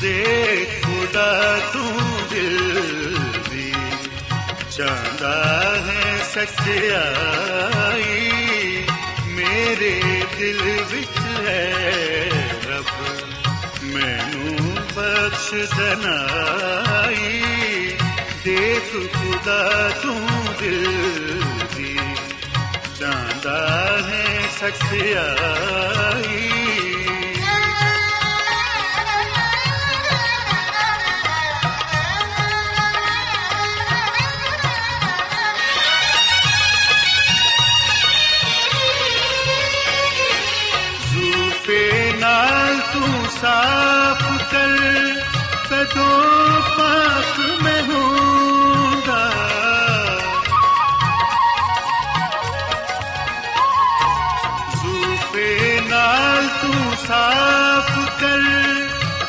ਦੇ 0.01 0.65
ਖੁਦਾ 0.83 1.60
ਤੂੰ 1.74 1.91
ਦਿਲ 2.33 3.17
ਦੀ 3.51 3.72
ਚਾਹੁੰਦਾ 4.77 5.33
ਹੈ। 5.79 6.02
ਸੱਚਾਈ 6.34 8.32
ਮੇਰੇ 9.25 10.02
ਦਿਲ 10.38 10.62
ਵਿੱਚ 10.92 11.20
ਹੈ 11.48 11.74
ਰੱਬ। 12.70 12.90
ਮੈਨੂੰ 13.84 14.75
ਬਖਸ਼ 14.96 15.54
ਦਨਾਈ 15.78 17.44
ਦੇਖ 18.44 18.90
ਖੁਦਾ 19.13 19.62
ਤੂੰ 20.04 20.28
ਦਿਲ 20.60 20.88
ਦੀ। 21.75 21.98
ਚਾਹੁੰਦਾ 23.00 23.58
ਹੈ 24.10 24.25
ਸੱਚਾਈ। 24.60 26.40
ਕਦੋਂ 45.93 46.62
ਪਾਕ 46.77 47.39
ਮੈਂ 47.63 47.81
ਹੋਊਂਗਾ 47.83 49.19
ਜ਼ੂਫੇ 54.73 55.79
ਨਾਲ 55.89 56.47
ਤੂੰ 56.62 56.95
ਸਾਫ਼ 56.97 57.91
ਕਰ 58.21 58.41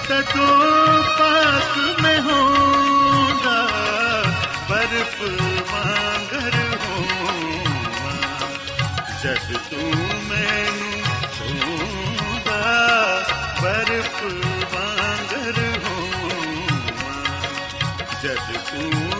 ਕਦੋਂ 0.08 1.02
ਪਾਕ 1.18 1.78
ਮੈਂ 2.02 2.20
ਹੋਊਂਗਾ 2.20 3.58
ਬਰਫ 4.70 5.20
ਵਾਂਗਰ 5.70 6.56
ਹੋਵਾਂ 6.84 8.16
ਜਦ 9.22 9.56
ਤੂੰ 9.70 9.90
ਮੈਨੂੰ 10.28 11.02
ਛੂੰਦਾ 11.36 12.60
ਬਰਫ 13.62 14.22
ਜਦ 18.34 19.13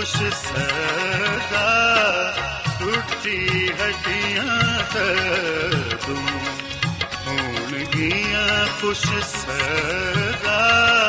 ਕੀਆਂ 0.00 0.06
ਖੁਸ਼ 0.10 0.16
ਸਦਾ 0.34 1.64
ਟੁੱਟੀ 2.80 3.68
ਹੱਡੀਆਂ 3.80 4.44
ਤੂੰ 6.06 6.16
ਹੁਣ 7.26 7.84
ਕੀਆਂ 7.84 8.66
ਖੁਸ਼ 8.80 9.06
ਸਦਾ 9.26 10.99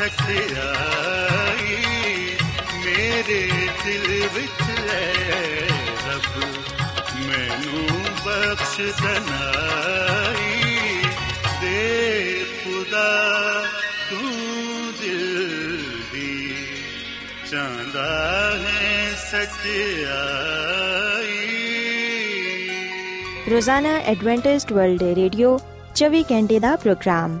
ਹੈ 0.00 0.08
ਸੱਚਾਈ 0.08 1.76
ਮੇਰੇ 2.84 3.40
ਦਿਲ 3.84 4.28
ਵਿੱਚ 4.34 4.62
ਹੈ 4.90 5.66
ਰੱਬ, 6.06 6.34
ਮੈਨੂੰ 7.26 7.86
ਬਖਸ਼ 8.26 8.80
ਦਨਾਈ 9.02 10.54
ਦੇ 11.60 12.44
ਖੁਦਾ, 12.64 13.10
ਤੂੰ 14.10 14.30
ਦਿਲ 15.00 15.22
ਦੀ 16.12 16.54
ਚਾਹੁੰਦਾ 17.50 18.08
ਹੈ 18.58 19.14
ਸੱਚਾਈ 19.30 20.08
ਰੋਜ਼ਾਨਾ 23.50 23.96
ਐਡਵੈਂਟਿਸਟ 23.98 24.72
ਵਰਲਡ 24.72 25.02
ਰੇਡੀਓ 25.02 25.58
24 25.94 26.22
ਘੰਟੇ 26.32 26.58
ਦਾ 26.58 26.76
programme. 26.76 27.40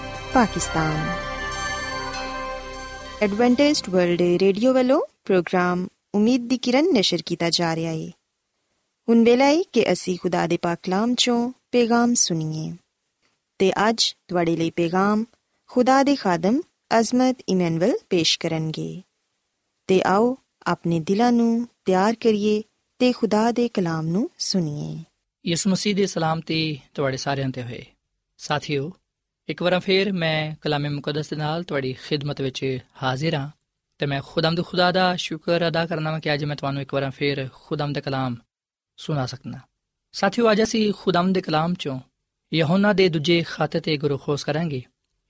Pakistan 0.33 0.97
Adventist 3.21 3.89
World 3.89 4.21
Radio 4.41 4.73
ਵੱਲੋਂ 4.73 4.99
ਪ੍ਰੋਗਰਾਮ 5.25 5.87
ਉਮੀਦ 6.15 6.47
ਦੀ 6.47 6.57
ਕਿਰਨ 6.57 6.91
ਨਿਸ਼ਰ 6.93 7.21
ਕੀਤਾ 7.25 7.49
ਜਾ 7.49 7.75
ਰਿਹਾ 7.75 7.91
ਹੈ 7.91 8.07
ਹੁਣ 9.07 9.23
ਵੇਲਾ 9.23 9.45
ਹੈ 9.45 9.61
ਕਿ 9.73 9.83
ਅਸੀਂ 9.91 10.17
ਖੁਦਾ 10.21 10.45
ਦੇ 10.47 10.57
ਪਾਕ 10.57 10.79
ਕਲਾਮ 10.83 11.15
ਚੋਂ 11.15 11.51
ਪੈਗਾਮ 11.71 12.13
ਸੁਣੀਏ 12.13 12.71
ਤੇ 13.59 13.71
ਅੱਜ 13.89 14.15
ਤੁਹਾਡੇ 14.27 14.55
ਲਈ 14.55 14.69
ਪੈਗਾਮ 14.69 15.25
ਖੁਦਾ 15.69 16.01
ਦੇ 16.03 16.15
ਖਾਦਮ 16.15 16.61
ਅਜ਼ਮਤ 16.99 17.43
ਇਮਨੁਅਲ 17.49 17.97
ਪੇਸ਼ 18.09 18.37
ਕਰਨਗੇ 18.39 19.01
ਤੇ 19.87 20.01
ਆਓ 20.05 20.35
ਆਪਣੇ 20.65 20.99
ਦਿਲਾਂ 20.99 21.31
ਨੂੰ 21.31 21.67
ਤਿਆਰ 21.85 22.15
ਕਰੀਏ 22.15 22.61
ਤੇ 22.99 23.11
ਖੁਦਾ 23.11 23.51
ਦੇ 23.51 23.67
ਕਲਾਮ 23.67 24.07
ਨੂੰ 24.07 24.29
ਸੁਣੀਏ 24.37 24.97
ਯਿਸੂ 25.45 25.69
ਮਸੀਹ 25.69 25.95
ਦੇ 25.95 26.05
ਸਲਾਮ 26.05 26.41
ਤੇ 26.41 26.77
ਤੁਹਾਡੇ 26.93 27.17
ਸਾਰਿਆਂ 27.17 27.49
ਤੇ 27.49 27.63
ਹੋਏ 27.63 27.85
ਸਾਥੀਓ 28.37 28.91
ਇੱਕ 29.51 29.61
ਵਾਰ 29.61 29.79
ਫੇਰ 29.79 30.11
ਮੈਂ 30.11 30.55
ਕਲਾਮੇ 30.61 30.89
ਮੁਕੱਦਸ 30.89 31.29
ਦੇ 31.29 31.35
ਨਾਲ 31.35 31.63
ਤੁਹਾਡੀ 31.63 31.93
ਖਿਦਮਤ 31.93 32.41
ਵਿੱਚ 32.41 32.79
ਹਾਜ਼ਰ 33.03 33.35
ਹਾਂ 33.35 33.49
ਤੇ 33.97 34.05
ਮੈਂ 34.05 34.21
ਖੁਦਾਮਦ 34.25 34.65
ਖੁਦਾ 34.65 34.91
ਦਾ 34.91 35.15
ਸ਼ੁਕਰ 35.15 35.67
ਅਦਾ 35.67 35.85
ਕਰਨਾ 35.85 36.19
ਕਿ 36.19 36.33
ਅੱਜ 36.33 36.45
ਮੈਂ 36.45 36.55
ਤੁਹਾਨੂੰ 36.55 36.81
ਇੱਕ 36.81 36.93
ਵਾਰ 36.93 37.09
ਫੇਰ 37.09 37.49
ਖੁਦਾਮਦ 37.53 37.99
ਕਲਾਮ 37.99 38.35
ਸੁਣਾ 38.97 39.25
ਸਕਣਾ 39.25 39.59
ਸਾਥੀਓ, 40.11 40.51
ਅੱਜ 40.51 40.63
ਅਸੀਂ 40.63 40.93
ਖੁਦਾਮਦ 40.97 41.33
ਦੇ 41.33 41.41
ਕਲਾਮ 41.41 41.73
ਚੋਂ 41.73 41.99
ਯਹੋਨਾ 42.53 42.93
ਦੇ 42.93 43.09
ਦੂਜੇ 43.09 43.43
ਖੱਤ 43.47 43.77
ਤੇ 43.77 43.97
ਗੁਰਖੋਸ 43.97 44.43
ਕਰਾਂਗੇ। 44.43 44.81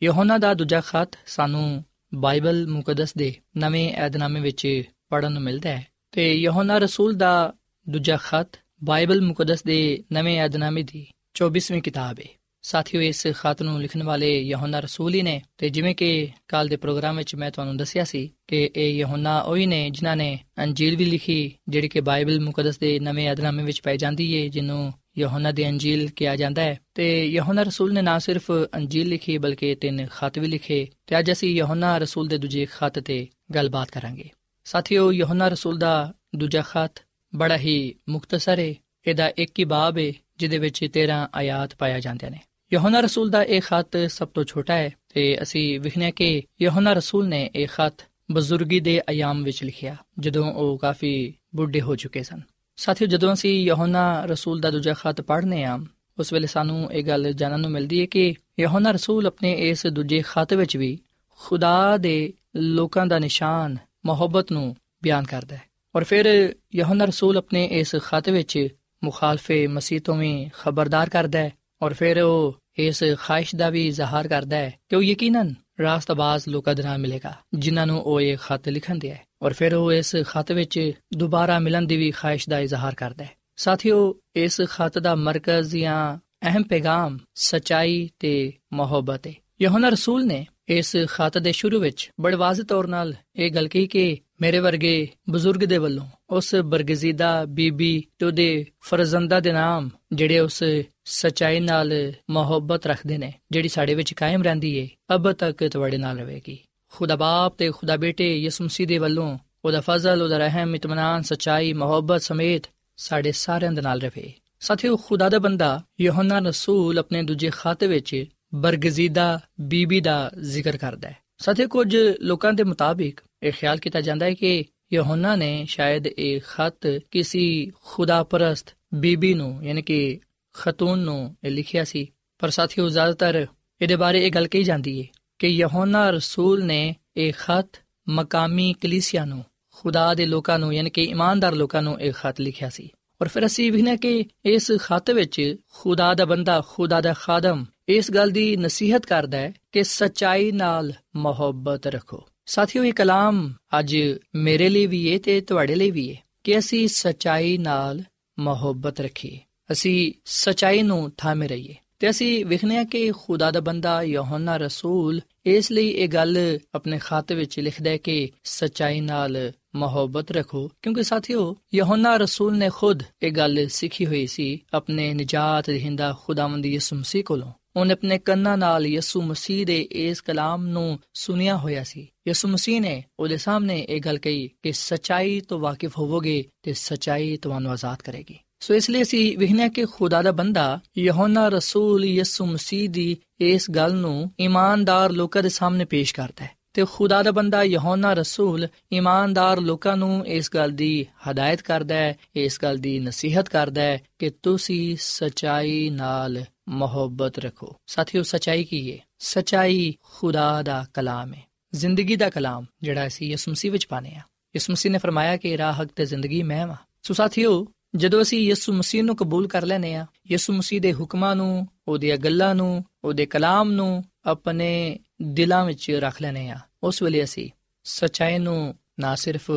ਯਹੋਨਾ 0.03 0.37
ਦਾ 0.37 0.53
ਦੂਜਾ 0.53 0.81
ਖੱਤ 0.81 1.11
ਸਾਨੂੰ 1.25 1.85
ਬਾਈਬਲ 2.13 2.67
ਮੁਕੱਦਸ 2.67 3.13
ਦੇ 3.13 3.35
ਨਵੇਂ 3.57 3.93
ਏਧਨਾਮੇ 4.05 4.39
ਵਿੱਚ 4.39 4.83
ਪੜਨ 5.09 5.31
ਨੂੰ 5.31 5.41
ਮਿਲਦਾ 5.41 5.69
ਹੈ 5.69 5.87
ਤੇ 6.11 6.33
ਯਹੋਨਾ 6.33 6.77
ਰਸੂਲ 6.77 7.13
ਦਾ 7.13 7.53
ਦੂਜਾ 7.89 8.17
ਖੱਤ 8.17 8.59
ਬਾਈਬਲ 8.83 9.21
ਮੁਕੱਦਸ 9.21 9.63
ਦੇ 9.63 10.03
ਨਵੇਂ 10.13 10.41
ਏਧਨਾਮੇ 10.41 10.83
ਦੀ 10.83 11.07
24ਵੀਂ 11.35 11.81
ਕਿਤਾਬ 11.81 12.19
ਹੈ। 12.19 12.40
ਸਾਥੀਓ, 12.61 13.01
ਇਸ 13.01 13.27
ਖਤ 13.27 13.61
ਨੂੰ 13.61 13.81
ਲਿਖਣ 13.81 14.03
ਵਾਲੇ 14.03 14.41
ਯਹੋਨਾ 14.41 14.79
ਰਸੂਲ 14.79 15.13
ਹੀ 15.13 15.21
ਨੇ। 15.21 15.41
ਤੇ 15.57 15.69
ਜਿਵੇਂ 15.69 15.95
ਕਿ 15.95 16.29
ਕੱਲ 16.47 16.67
ਦੇ 16.67 16.75
ਪ੍ਰੋਗਰਾਮ 16.75 17.17
ਵਿੱਚ 17.17 17.35
ਮੈਂ 17.35 17.51
ਤੁਹਾਨੂੰ 17.51 17.77
ਦੱਸਿਆ 17.77 18.03
ਸੀ 18.03 18.33
ਕਿ 18.47 18.69
ਇਹ 18.75 18.93
ਯਹੋਨਾ 18.93 19.39
ਉਹੀ 19.39 19.65
ਨੇ 19.65 19.89
ਜਿਨ੍ਹਾਂ 19.89 20.15
ਨੇ 20.15 20.39
ਅੰਜੀਲ 20.59 20.95
ਵੀ 20.95 21.05
ਲਿਖੀ, 21.05 21.53
ਜਿਹੜੀ 21.69 21.87
ਕਿ 21.87 22.01
ਬਾਈਬਲ 22.01 22.39
ਮੁਕੱਦਸ 22.39 22.77
ਦੇ 22.77 22.99
ਨਵੇਂ 22.99 23.31
ਏਧਨਾਮੇ 23.31 23.63
ਵਿੱਚ 23.63 23.81
ਪਾਈ 23.81 23.97
ਜਾਂਦੀ 23.97 24.41
ਹੈ 24.41 24.47
ਜਿਹਨੂੰ 24.47 24.93
ਯਹੋਨਾ 25.17 25.51
ਦੀ 25.51 25.67
ਅੰਜੀਲ 25.67 26.09
ਕਿਹਾ 26.09 26.35
ਜਾਂਦਾ 26.35 26.61
ਹੈ। 26.61 26.79
ਤੇ 26.95 27.25
ਯਹੋਨਾ 27.25 27.63
ਰਸੂਲ 27.63 27.93
ਨੇ 27.93 28.01
ਨਾ 28.01 28.19
ਸਿਰਫ 28.19 28.51
ਅੰਜੀਲ 28.75 29.07
ਲਿਖੀ, 29.07 29.37
ਬਲਕਿ 29.37 29.75
ਤਿੰਨ 29.75 30.07
ਖਤ 30.07 30.39
ਵੀ 30.39 30.47
ਲਿਖੇ। 30.47 30.87
ਤੇ 31.07 31.19
ਅੱਜ 31.19 31.31
ਅਸੀਂ 31.31 31.49
ਯਹੋਨਾ 31.49 31.97
ਰਸੂਲ 31.97 32.27
ਦੇ 32.27 32.37
ਦੂਜੇ 32.37 32.67
ਖਤ 32.71 32.99
ਤੇ 32.99 33.27
ਗੱਲਬਾਤ 33.55 33.91
ਕਰਾਂਗੇ। 33.91 34.29
ਸਾਥੀਓ, 34.63 35.11
ਯਹੋਨਾ 35.11 35.47
ਰਸੂਲ 35.47 35.77
ਦਾ 35.77 36.13
ਦੂਜਾ 36.35 36.61
ਖਤ 36.61 37.03
ਬੜਾ 37.35 37.57
ਹੀ 37.57 37.95
ਮੁਖਤਸਰ 38.09 38.59
ਹੈ 38.59 38.73
ਇਹਦਾ 39.07 39.31
ਇੱਕ 39.37 39.59
ਹੀ 39.59 39.63
ਬਾਬ 39.63 39.97
ਹੈ 39.97 40.13
ਜਿਹਦੇ 40.37 40.57
ਵਿੱਚ 40.57 40.87
13 40.93 41.29
ਆਇਤ 41.35 41.75
ਪਾਇਆ 41.75 41.99
ਜਾਂਦੇ 41.99 42.29
ਨੇ। 42.29 42.39
ਯਹੋਨਾ 42.73 42.99
ਰਸੂਲ 42.99 43.29
ਦਾ 43.29 43.43
ਇਹ 43.43 43.61
ਖਤ 43.61 43.97
ਸਭ 44.07 44.27
ਤੋਂ 44.27 44.43
ਛੋਟਾ 44.43 44.73
ਹੈ 44.73 44.89
ਤੇ 45.13 45.41
ਅਸੀਂ 45.41 45.79
ਵਿਖਨੇ 45.79 46.11
ਕਿ 46.11 46.41
ਯਹੋਨਾ 46.61 46.93
ਰਸੂਲ 46.93 47.27
ਨੇ 47.27 47.49
ਇਹ 47.55 47.67
ਖਤ 47.67 47.93
ਬਜ਼ੁਰਗੀ 48.31 48.79
ਦੇ 48.79 49.01
ਆਯਾਮ 49.09 49.43
ਵਿੱਚ 49.43 49.63
ਲਿਖਿਆ, 49.63 49.95
ਜਦੋਂ 50.19 50.53
ਉਹ 50.53 50.77
ਕਾਫੀ 50.77 51.33
ਬੁੱਢੇ 51.55 51.81
ਹੋ 51.81 51.95
ਚੁੱਕੇ 51.95 52.23
ਸਨ। 52.23 52.41
ਸਾਥੀਓ, 52.75 53.07
ਜਦੋਂ 53.07 53.33
ਅਸੀਂ 53.33 53.63
ਯਹੋਨਾ 53.63 54.25
ਰਸੂਲ 54.25 54.59
ਦਾ 54.59 54.69
ਦੂਜਾ 54.69 54.93
ਖਤ 54.93 55.21
ਪੜ੍ਹਨੇ 55.21 55.63
ਆ 55.63 55.79
ਉਸ 56.19 56.33
ਵੇਲੇ 56.33 56.47
ਸਾਨੂੰ 56.47 56.91
ਇਹ 56.91 57.03
ਗੱਲ 57.03 57.33
ਜਾਣਨ 57.33 57.59
ਨੂੰ 57.59 57.71
ਮਿਲਦੀ 57.71 58.01
ਹੈ 58.01 58.05
ਕਿ 58.05 58.33
ਯਹੋਨਾ 58.59 58.91
ਰਸੂਲ 58.91 59.27
ਆਪਣੇ 59.27 59.53
ਇਸ 59.53 59.87
ਦੂਜੇ 59.87 60.23
ਖਤ 60.27 60.53
ਵਿੱਚ 60.53 60.77
ਵੀ 60.77 60.99
ਖੁਦਾ 61.39 61.97
ਦੇ 61.97 62.33
ਲੋਕਾਂ 62.55 63.05
ਦਾ 63.05 63.19
ਨਿਸ਼ਾਨ, 63.19 63.77
ਮੁਹੱਬਤ 64.05 64.51
ਨੂੰ 64.51 64.75
ਬਿਆਨ 65.03 65.23
ਕਰਦਾ 65.23 65.55
ਹੈ। 65.55 65.61
ਔਰ 65.95 66.03
ਫਿਰ 66.03 66.55
ਯਹੋਨਾ 66.75 67.05
ਰਸੂਲ 67.05 67.37
ਆਪਣੇ 67.37 67.65
ਇਸ 67.65 67.95
ਖਤ 67.95 68.29
ਵਿੱਚ 68.29 68.67
ਮੁਖਾਲਫੇ 69.03 69.67
ਮਸੀਹ 69.67 70.01
ਤੋਂ 70.01 70.15
ਵੀ 70.15 70.49
ਖਬਰਦਾਰ 70.59 71.09
ਕਰਦਾ 71.09 71.39
ਹੈ, 71.39 71.53
ਔਰ 71.81 71.93
ਫਿਰ 71.93 72.21
ਉਹ 72.21 72.60
ਇਸ 72.79 73.03
ਖਾਹਿਸ਼ 73.17 73.55
ਦਾ 73.55 73.69
ਵੀ 73.69 73.87
ਇਜ਼ਹਾਰ 73.87 74.27
ਕਰਦਾ 74.27 74.57
ਹੈ 74.57 74.73
ਕਿ 74.89 74.95
ਉਹ 74.95 75.03
ਯਕੀਨਨ 75.03 75.55
ਰਾਸਤਬਾਜ਼ 75.81 76.43
ਲੋਕਾਂ 76.47 76.75
ਦੇ 76.75 76.83
ਨਾਲ 76.83 76.97
ਮਿਲੇਗਾ, 76.97 77.33
ਜਿਨ੍ਹਾਂ 77.53 77.87
ਨੂੰ 77.87 78.01
ਉਹ 78.01 78.21
ਇਹ 78.21 78.37
ਖਤ 78.37 78.69
ਲਿਖਣ 78.69 78.99
ਹੈ 79.05 79.21
ਔਰ 79.41 79.53
ਫਿਰ 79.53 79.75
ਉਹ 79.75 79.93
ਇਸ 79.93 80.15
ਖਤ 80.15 80.51
ਵਿੱਚ 80.51 80.91
ਦੁਬਾਰਾ 81.13 81.59
ਮਿਲਣ 81.59 81.81
ਦੀ 81.81 81.97
ਵੀ 81.97 82.11
ਖਾਹਿਸ਼ 82.11 82.49
ਦਾ 82.49 82.59
ਇਜ਼ਹਾਰ 82.59 82.95
ਕਰਦਾ 82.95 83.23
ਹੈ। 83.23 83.31
ਸਾਥੀਓ, 83.55 84.19
ਇਸ 84.35 84.61
ਖਤ 84.61 84.99
ਦਾ 84.99 85.15
ਮਰਕਜ਼ 85.15 85.75
ਜਾਂ 85.75 86.17
ਅਹਿਮ 86.43 86.63
ਪੈਗਾਮ 86.63 87.17
ਸਚਾਈ 87.35 88.09
ਤੇ 88.19 88.53
ਮੁਹੱਬਤ 88.73 89.27
ਹੈ। 89.27 89.33
ਯਹੋਨਾ 89.61 89.89
ਰਸੂਲ 89.89 90.25
ਨੇ 90.25 90.47
ਇਸ 90.67 90.95
ਖਤ 91.07 91.37
ਦੇ 91.37 91.51
ਸ਼ੁਰੂ 91.51 91.79
ਵਿੱਚ 91.79 92.11
ਬੜੇ 92.21 92.35
ਵਾਜ਼ਿਹ 92.35 92.65
ਤੌਰ 92.65 92.87
ਨਾਲ 92.87 93.13
ਇਹ 93.35 93.51
ਗੱਲ 93.51 93.67
ਕਹੀ 93.67 93.87
ਕਿ 93.87 94.17
ਮੇਰੇ 94.41 94.59
ਵਰਗੇ 94.59 95.09
ਬਜ਼ੁਰਗ 95.29 95.59
ਦੇ 95.59 95.77
ਵੱਲੋਂ 95.77 96.07
ਉਸ 96.29 96.55
ਬਰਗਜ਼ੀਦਾ 96.55 97.45
ਬੀਬੀ 97.45 98.03
ਤੇ 98.19 98.25
ਉਹਦੇ 98.25 98.65
ਫਰਜ਼ੰਦਾ 98.81 99.39
ਦੇ 99.39 99.51
ਨਾਮ 99.51 99.89
ਜਿਹੜੇ 100.13 100.39
ਉਸ 100.39 100.63
ਸਚਾਈ 101.05 101.59
ਨਾਲ 101.59 102.13
ਮੁਹੱਬਤ 102.29 102.87
ਰੱਖਦੇ 102.87 103.17
ਨੇ, 103.17 103.33
ਜਿਹੜੀ 103.51 103.69
ਸਾਡੇ 103.69 103.93
ਵਿੱਚ 103.93 104.13
ਕਾਇਮ 104.13 104.43
ਰਹਿੰਦੀ 104.43 104.75
ਏ, 104.77 104.89
ਅਬ 105.15 105.31
ਤੱਕ 105.31 105.67
ਤੁਹਾਡੇ 105.67 105.97
ਨਾਲ 105.97 106.17
ਰਹੇਗੀ। 106.17 106.59
ਖੁਦਾ 106.91 107.15
ਬਾਪ 107.15 107.57
ਤੇ 107.57 107.71
ਖੁਦਾ 107.71 107.97
ਬੇਟੇ 107.97 108.37
ਯਿਸੂ 108.37 108.63
ਮਸੀਹ 108.63 108.87
ਦੇ 108.87 108.97
ਵੱਲੋਂ 108.97 109.37
ਉਹਦਾ 109.65 109.81
ਫਜ਼ਲ, 109.81 110.21
ਉਹਦਾ 110.21 110.37
ਰਹਿਮ, 110.37 110.75
ਇਤਮਾਨਾਨ, 110.75 111.21
ਸਚਾਈ, 111.21 111.73
ਮੁਹੱਬਤ 111.73 112.21
ਸਮੇਤ 112.21 112.63
ਸਾਡੇ 112.97 113.31
ਸਾਰਿਆਂ 113.31 113.71
ਦੇ 113.71 113.81
ਨਾਲ 113.81 114.01
ਰਹੇ। 114.01 114.33
ਸਾਥੀਓ, 114.59 114.97
ਖੁਦਾ 114.97 115.29
ਦਾ 115.29 115.39
ਬੰਦਾ 115.39 115.83
ਯੋਹਨਾ 116.01 116.39
ਰਸੂਲ 116.39 116.99
ਆਪਣੇ 116.99 117.23
ਦੂਜੇ 117.23 117.49
ਖਾਤੇ 117.49 117.87
ਵਿੱਚ 117.87 118.25
ਬਰਗਜ਼ੀਦਾ 118.55 119.39
ਬੀਬੀ 119.61 120.01
ਦਾ 120.01 120.31
ਜ਼ਿਕਰ 120.41 120.77
ਕਰਦਾ 120.77 121.09
ਹੈ। 121.09 121.17
ਸਾਥੀਓ, 121.37 121.67
ਕੁਝ 121.67 121.97
ਲੋਕਾਂ 122.21 122.53
ਦੇ 122.53 122.63
ਮੁਤਾਬਿਕ 122.63 123.19
ਇਹ 123.43 123.51
ਖਿਆਲ 123.51 123.77
ਕੀਤਾ 123.77 124.01
ਜਾਂਦਾ 124.01 124.25
ਹੈ 124.25 124.33
ਕਿ 124.33 124.63
ਯੋਹਨਾ 124.93 125.35
ਨੇ 125.35 125.65
ਸ਼ਾਇਦ 125.67 126.07
ਇਹ 126.07 126.41
ਖਤ 126.47 126.99
ਕਿਸੇ 127.11 127.71
ਖੁਦਾਪਰਸਤ 127.85 128.75
ਬੀਬੀ 128.93 129.33
ਨੂੰ, 129.33 129.65
ਯਾਨੀ 129.65 129.81
ਕਿ 129.81 130.19
ਖਤੂਨ 130.53 130.99
ਨੂੰ 130.99 131.35
ਇਹ 131.43 131.51
ਲਿਖਿਆ 131.51 131.83
ਸੀ। 131.83 132.07
ਪਰ 132.39 132.49
ਸਾਥੀਓ, 132.49 132.89
ਜ਼ਿਆਦਾਤਰ 132.89 133.47
ਇਹਦੇ 133.81 133.95
ਬਾਰੇ 133.95 134.25
ਇਹ 134.25 134.31
ਗੱਲ 134.31 134.47
ਕਹੀ 134.47 134.63
ਜਾਂਦੀ 134.63 135.01
ਹੈ 135.01 135.07
ਕਿ 135.39 135.47
ਯਹੋਨਾ 135.47 136.09
ਰਸੂਲ 136.09 136.65
ਨੇ 136.65 136.95
ਇਹ 137.17 137.33
ਖਤ 137.33 137.69
ਮਕਾਮੀ 138.09 138.73
ਕਲੀਸਿਆ 138.73 139.25
ਨੂੰ, 139.25 139.45
ਖੁਦਾ 139.71 140.13
ਦੇ 140.13 140.25
ਲੋਕਾਂ 140.25 140.59
ਨੂੰ, 140.59 140.73
ਯਾਨੀ 140.73 140.89
ਕਿ 140.89 141.03
ਇਮਾਨਦਾਰ 141.03 141.55
ਲੋਕਾਂ 141.55 141.81
ਨੂੰ 141.81 142.01
ਇਹ 142.01 142.13
ਖਤ 142.13 142.41
ਲਿਖਿਆ 142.41 142.69
ਸੀ। 142.69 142.89
ਔਰ 143.21 143.27
ਫਿਰ 143.27 143.45
ਅਸੀਂ 143.45 143.71
ਵੀ 143.71 143.81
ਨੇ 143.81 143.97
ਕਿ 143.97 144.25
ਇਸ 144.45 144.71
ਖਤ 144.77 145.11
ਵਿੱਚ 145.11 145.55
ਖੁਦਾ 145.73 146.13
ਦਾ 146.13 146.25
ਬੰਦਾ, 146.25 146.61
ਖੁਦਾ 146.67 147.01
ਦਾ 147.01 147.13
ਖਾਦਮ 147.13 147.65
ਇਸ 147.89 148.11
ਗੱਲ 148.11 148.29
ਦੀ 148.29 148.57
ਨਸੀਹਤ 148.57 149.05
ਕਰਦਾ 149.05 149.37
ਹੈ 149.37 149.53
ਕਿ 149.71 149.83
ਸਚਾਈ 149.83 150.51
ਨਾਲ 150.51 150.93
ਮੁਹੱਬਤ 151.15 151.87
ਰੱਖੋ। 151.87 152.27
ਸਾਥੀਓ, 152.51 152.83
ਇਹ 152.83 152.93
ਕਲਾਮ 152.93 153.53
ਅੱਜ 153.79 153.97
ਮੇਰੇ 154.35 154.69
ਲਈ 154.69 154.85
ਵੀ 154.85 155.13
ਹੈ 155.13 155.17
ਤੇ 155.17 155.41
ਤੁਹਾਡੇ 155.41 155.75
ਲਈ 155.75 155.91
ਵੀ 155.91 156.15
ਹੈ 156.15 156.21
ਕਿ 156.43 156.57
ਅਸੀਂ 156.57 156.87
ਸਚਾਈ 156.87 157.57
ਨਾਲ 157.57 158.03
ਮੁਹੱਬਤ 158.39 158.99
ਰੱਖੀਏ। 158.99 159.39
ਅਸੀਂ 159.71 160.13
ਸਚਾਈ 160.25 160.81
ਨੂੰ 160.81 161.11
ਥਾਮੇ 161.17 161.47
ਰਹੀਏ 161.47 161.75
ਤੇ 161.99 162.09
ਅਸੀਂ 162.09 162.45
ਵਿਖਨੇ 162.45 162.77
ਆ 162.77 162.83
ਕਿ 162.83 163.11
ਖੁਦਾ 163.11 163.51
ਦਾ 163.51 163.59
ਬੰਦਾ 163.59 164.03
ਯਹੋਨਾ 164.03 164.57
ਰਸੂਲ 164.57 165.21
ਇਸ 165.45 165.71
ਲਈ 165.71 165.89
ਇਹ 165.89 166.07
ਗੱਲ 166.07 166.59
ਆਪਣੇ 166.75 166.97
ਖਾਤੇ 166.97 167.35
ਵਿੱਚ 167.35 167.59
ਲਿਖਦਾ 167.59 167.89
ਹੈ 167.89 167.97
ਕਿ 167.97 168.29
ਸਚਾਈ 168.43 169.01
ਨਾਲ 169.01 169.51
ਮੁਹੱਬਤ 169.75 170.31
ਰੱਖੋ, 170.31 170.71
ਕਿਉਂਕਿ 170.81 171.03
ਸਾਥੀਓ, 171.03 171.55
ਯਹੋਨਾ 171.75 172.17
ਰਸੂਲ 172.17 172.57
ਨੇ 172.57 172.69
ਖੁਦ 172.69 173.03
ਇਹ 173.23 173.31
ਗੱਲ 173.31 173.67
ਸਿੱਖੀ 173.67 174.05
ਹੋਈ 174.05 174.27
ਸੀ 174.27 174.59
ਆਪਣੇ 174.73 175.13
ਨਜਾਤ 175.13 175.69
ਦੇਹਿੰਦਾ 175.69 176.15
ਖੁਦਾਵੰਦ 176.23 176.65
ਯਿਸੂ 176.65 176.95
ਮਸੀਹ 176.95 177.23
ਕੋਲੋਂ। 177.23 177.51
ਉਹਨੇ 177.75 177.93
ਆਪਣੇ 177.93 178.19
ਕੰਨਾਂ 178.19 178.57
ਨਾਲ 178.57 178.87
ਯਿਸੂ 178.87 179.21
ਮਸੀਹ 179.21 179.65
ਦੇ 179.65 179.87
ਇਸ 179.91 180.21
ਕਲਾਮ 180.21 180.67
ਨੂੰ 180.67 180.99
ਸੁਨਿਆ 181.13 181.57
ਹੋਇਆ 181.57 181.83
ਸੀ। 181.83 182.07
ਯਿਸੂ 182.27 182.47
ਮਸੀਹ 182.47 182.81
ਨੇ 182.81 183.03
ਉਹਦੇ 183.19 183.37
ਸਾਹਮਣੇ 183.37 183.85
ਇਹ 183.89 184.01
ਗੱਲ 184.01 184.17
ਕਹੀ 184.17 184.49
ਕਿ 184.63 184.71
ਸਚਾਈ 184.71 185.39
ਤੋਂ 185.39 185.59
ਵਾਕਿਫ 185.59 185.97
ਹੋਵੋਗੇ 185.97 186.43
ਤੇ 186.63 186.73
ਸਚਾਈ 186.73 187.37
ਤੁਹਾਨੂੰ 187.37 187.71
ਆਜ਼ਾਦ 187.71 188.01
ਕਰੇਗੀ। 188.01 188.39
ਸੋ 188.59 188.73
ਇਸ 188.73 188.89
ਲਈ 188.89 189.01
ਅਸੀਂ 189.01 189.37
ਵਿਖਨੇ 189.37 189.69
ਕਿ 189.69 189.85
ਖੁਦਾ 189.85 190.21
ਦਾ 190.21 190.31
ਬੰਦਾ 190.31 190.79
ਯਹੋਨਾ 190.97 191.47
ਰਸੂਲ 191.47 192.05
ਯਿਸੂ 192.05 192.45
ਮਸੀਹ 192.45 192.89
ਦੀ 192.89 193.17
ਇਸ 193.39 193.71
ਗੱਲ 193.71 193.93
ਨੂੰ 193.93 194.31
ਇਮਾਨਦਾਰ 194.39 195.11
ਲੋਕਾਂ 195.11 195.43
ਦੇ 195.43 195.49
ਸਾਹਮਣੇ 195.49 195.85
ਪੇਸ਼ 195.85 196.15
ਕਰਦਾ 196.15 196.45
ਹੈ 196.45 196.51
ਤੇ 196.73 196.85
ਖੁਦਾ 196.91 197.23
ਦਾ 197.23 197.31
ਬੰਦਾ 197.31 197.63
ਯਹੋਨਾ 197.63 198.13
ਰਸੂਲ 198.13 198.67
ਇਮਾਨਦਾਰ 198.91 199.59
ਲੋਕਾਂ 199.59 199.97
ਨੂੰ 199.97 200.27
ਇਸ 200.27 200.49
ਗੱਲ 200.53 200.71
ਦੀ 200.71 201.05
ਹਦਾਇਤ 201.29 201.61
ਕਰਦਾ 201.61 201.95
ਹੈ, 201.95 202.17
ਇਸ 202.35 202.59
ਗੱਲ 202.63 202.77
ਦੀ 202.77 202.99
ਨਸੀਹਤ 202.99 203.49
ਕਰਦਾ 203.49 203.81
ਹੈ 203.81 204.01
ਕਿ 204.19 204.31
ਤੁਸੀਂ 204.43 204.97
ਸਚਾਈ 204.99 205.89
ਨਾਲ 205.89 206.45
ਮੁਹੱਬਤ 206.71 207.39
ਰੱਖੋ। 207.39 207.75
ਸਾਥੀਓ, 207.87 208.23
ਸਚਾਈ 208.23 208.63
ਕੀ 208.63 208.93
ਹੈ 208.93 208.97
ਸਚਾਈ 209.19 209.95
ਖੁਦਾ 210.01 210.61
ਦਾ 210.61 210.85
ਕਲਾਮ 210.93 211.33
ਹੈ 211.33 211.43
ਜ਼ਿੰਦਗੀ 211.73 212.15
ਦਾ 212.15 212.29
ਕਲਾਮ, 212.29 212.65
ਜਿਹੜਾ 212.81 213.07
ਅਸੀਂ 213.07 213.27
ਯਿਸੂ 213.27 213.51
ਮਸੀਹ 213.51 213.71
ਵਿੱਚ 213.71 213.87
ਪਾਣੇ 213.87 214.09
ਆ 214.09 214.21
ਯਿਸੂ 214.55 214.73
ਮਸੀਹ 214.73 214.91
ਨੇ 214.91 214.97
ਫਰਮਾਇਆ 214.97 215.37
ਕਿ 215.37 215.57
ਰਾਹ 215.57 215.73
ਹਕ 215.73 215.89
ਤੇ 215.95 216.05
ਜ਼ਿੰਦਗੀ 216.05 216.43
ਮੈਂ 216.43 216.67
ਵਾਂ। 216.67 216.75
ਸੋ 217.01 217.13
ਸਾਥੀਓ, 217.13 217.67
ਜਦੋਂ 217.95 218.21
ਅਸੀਂ 218.21 218.39
ਯਿਸੂ 218.39 218.73
ਮਸੀਹ 218.73 219.03
ਨੂੰ 219.03 219.15
ਕਬੂਲ 219.15 219.47
ਕਰ 219.47 219.65
ਲੈਨੇ 219.65 219.95
ਆ 219.95 220.05
ਯਿਸੂ 220.31 220.53
ਮਸੀਹ 220.53 220.81
ਦੇ 220.81 220.93
ਹੁਕਮਾਂ 220.93 221.35
ਨੂੰ, 221.35 221.67
ਉਹਦੀਆਂ 221.87 222.17
ਗੱਲਾਂ 222.17 222.55
ਨੂੰ, 222.55 222.85
ਉਹਦੇ 223.03 223.25
ਕਲਾਮ 223.25 223.71
ਨੂੰ 223.71 224.03
ਆਪਣੇ 224.25 224.99
ਦਿਲਾਂ 225.21 225.65
ਵਿੱਚ 225.65 225.91
ਰੱਖ 225.91 226.21
ਲੈਨੇ 226.21 226.49
ਆ 226.49 226.59
ਉਸ 226.83 227.01
ਵੇਲੇ 227.01 227.23
ਅਸੀਂ 227.23 227.49
ਸਚਾਈ 227.83 228.39
ਨੂੰ 228.39 228.75
ਨਾ 228.99 229.15
ਸਿਰਫ 229.15 229.51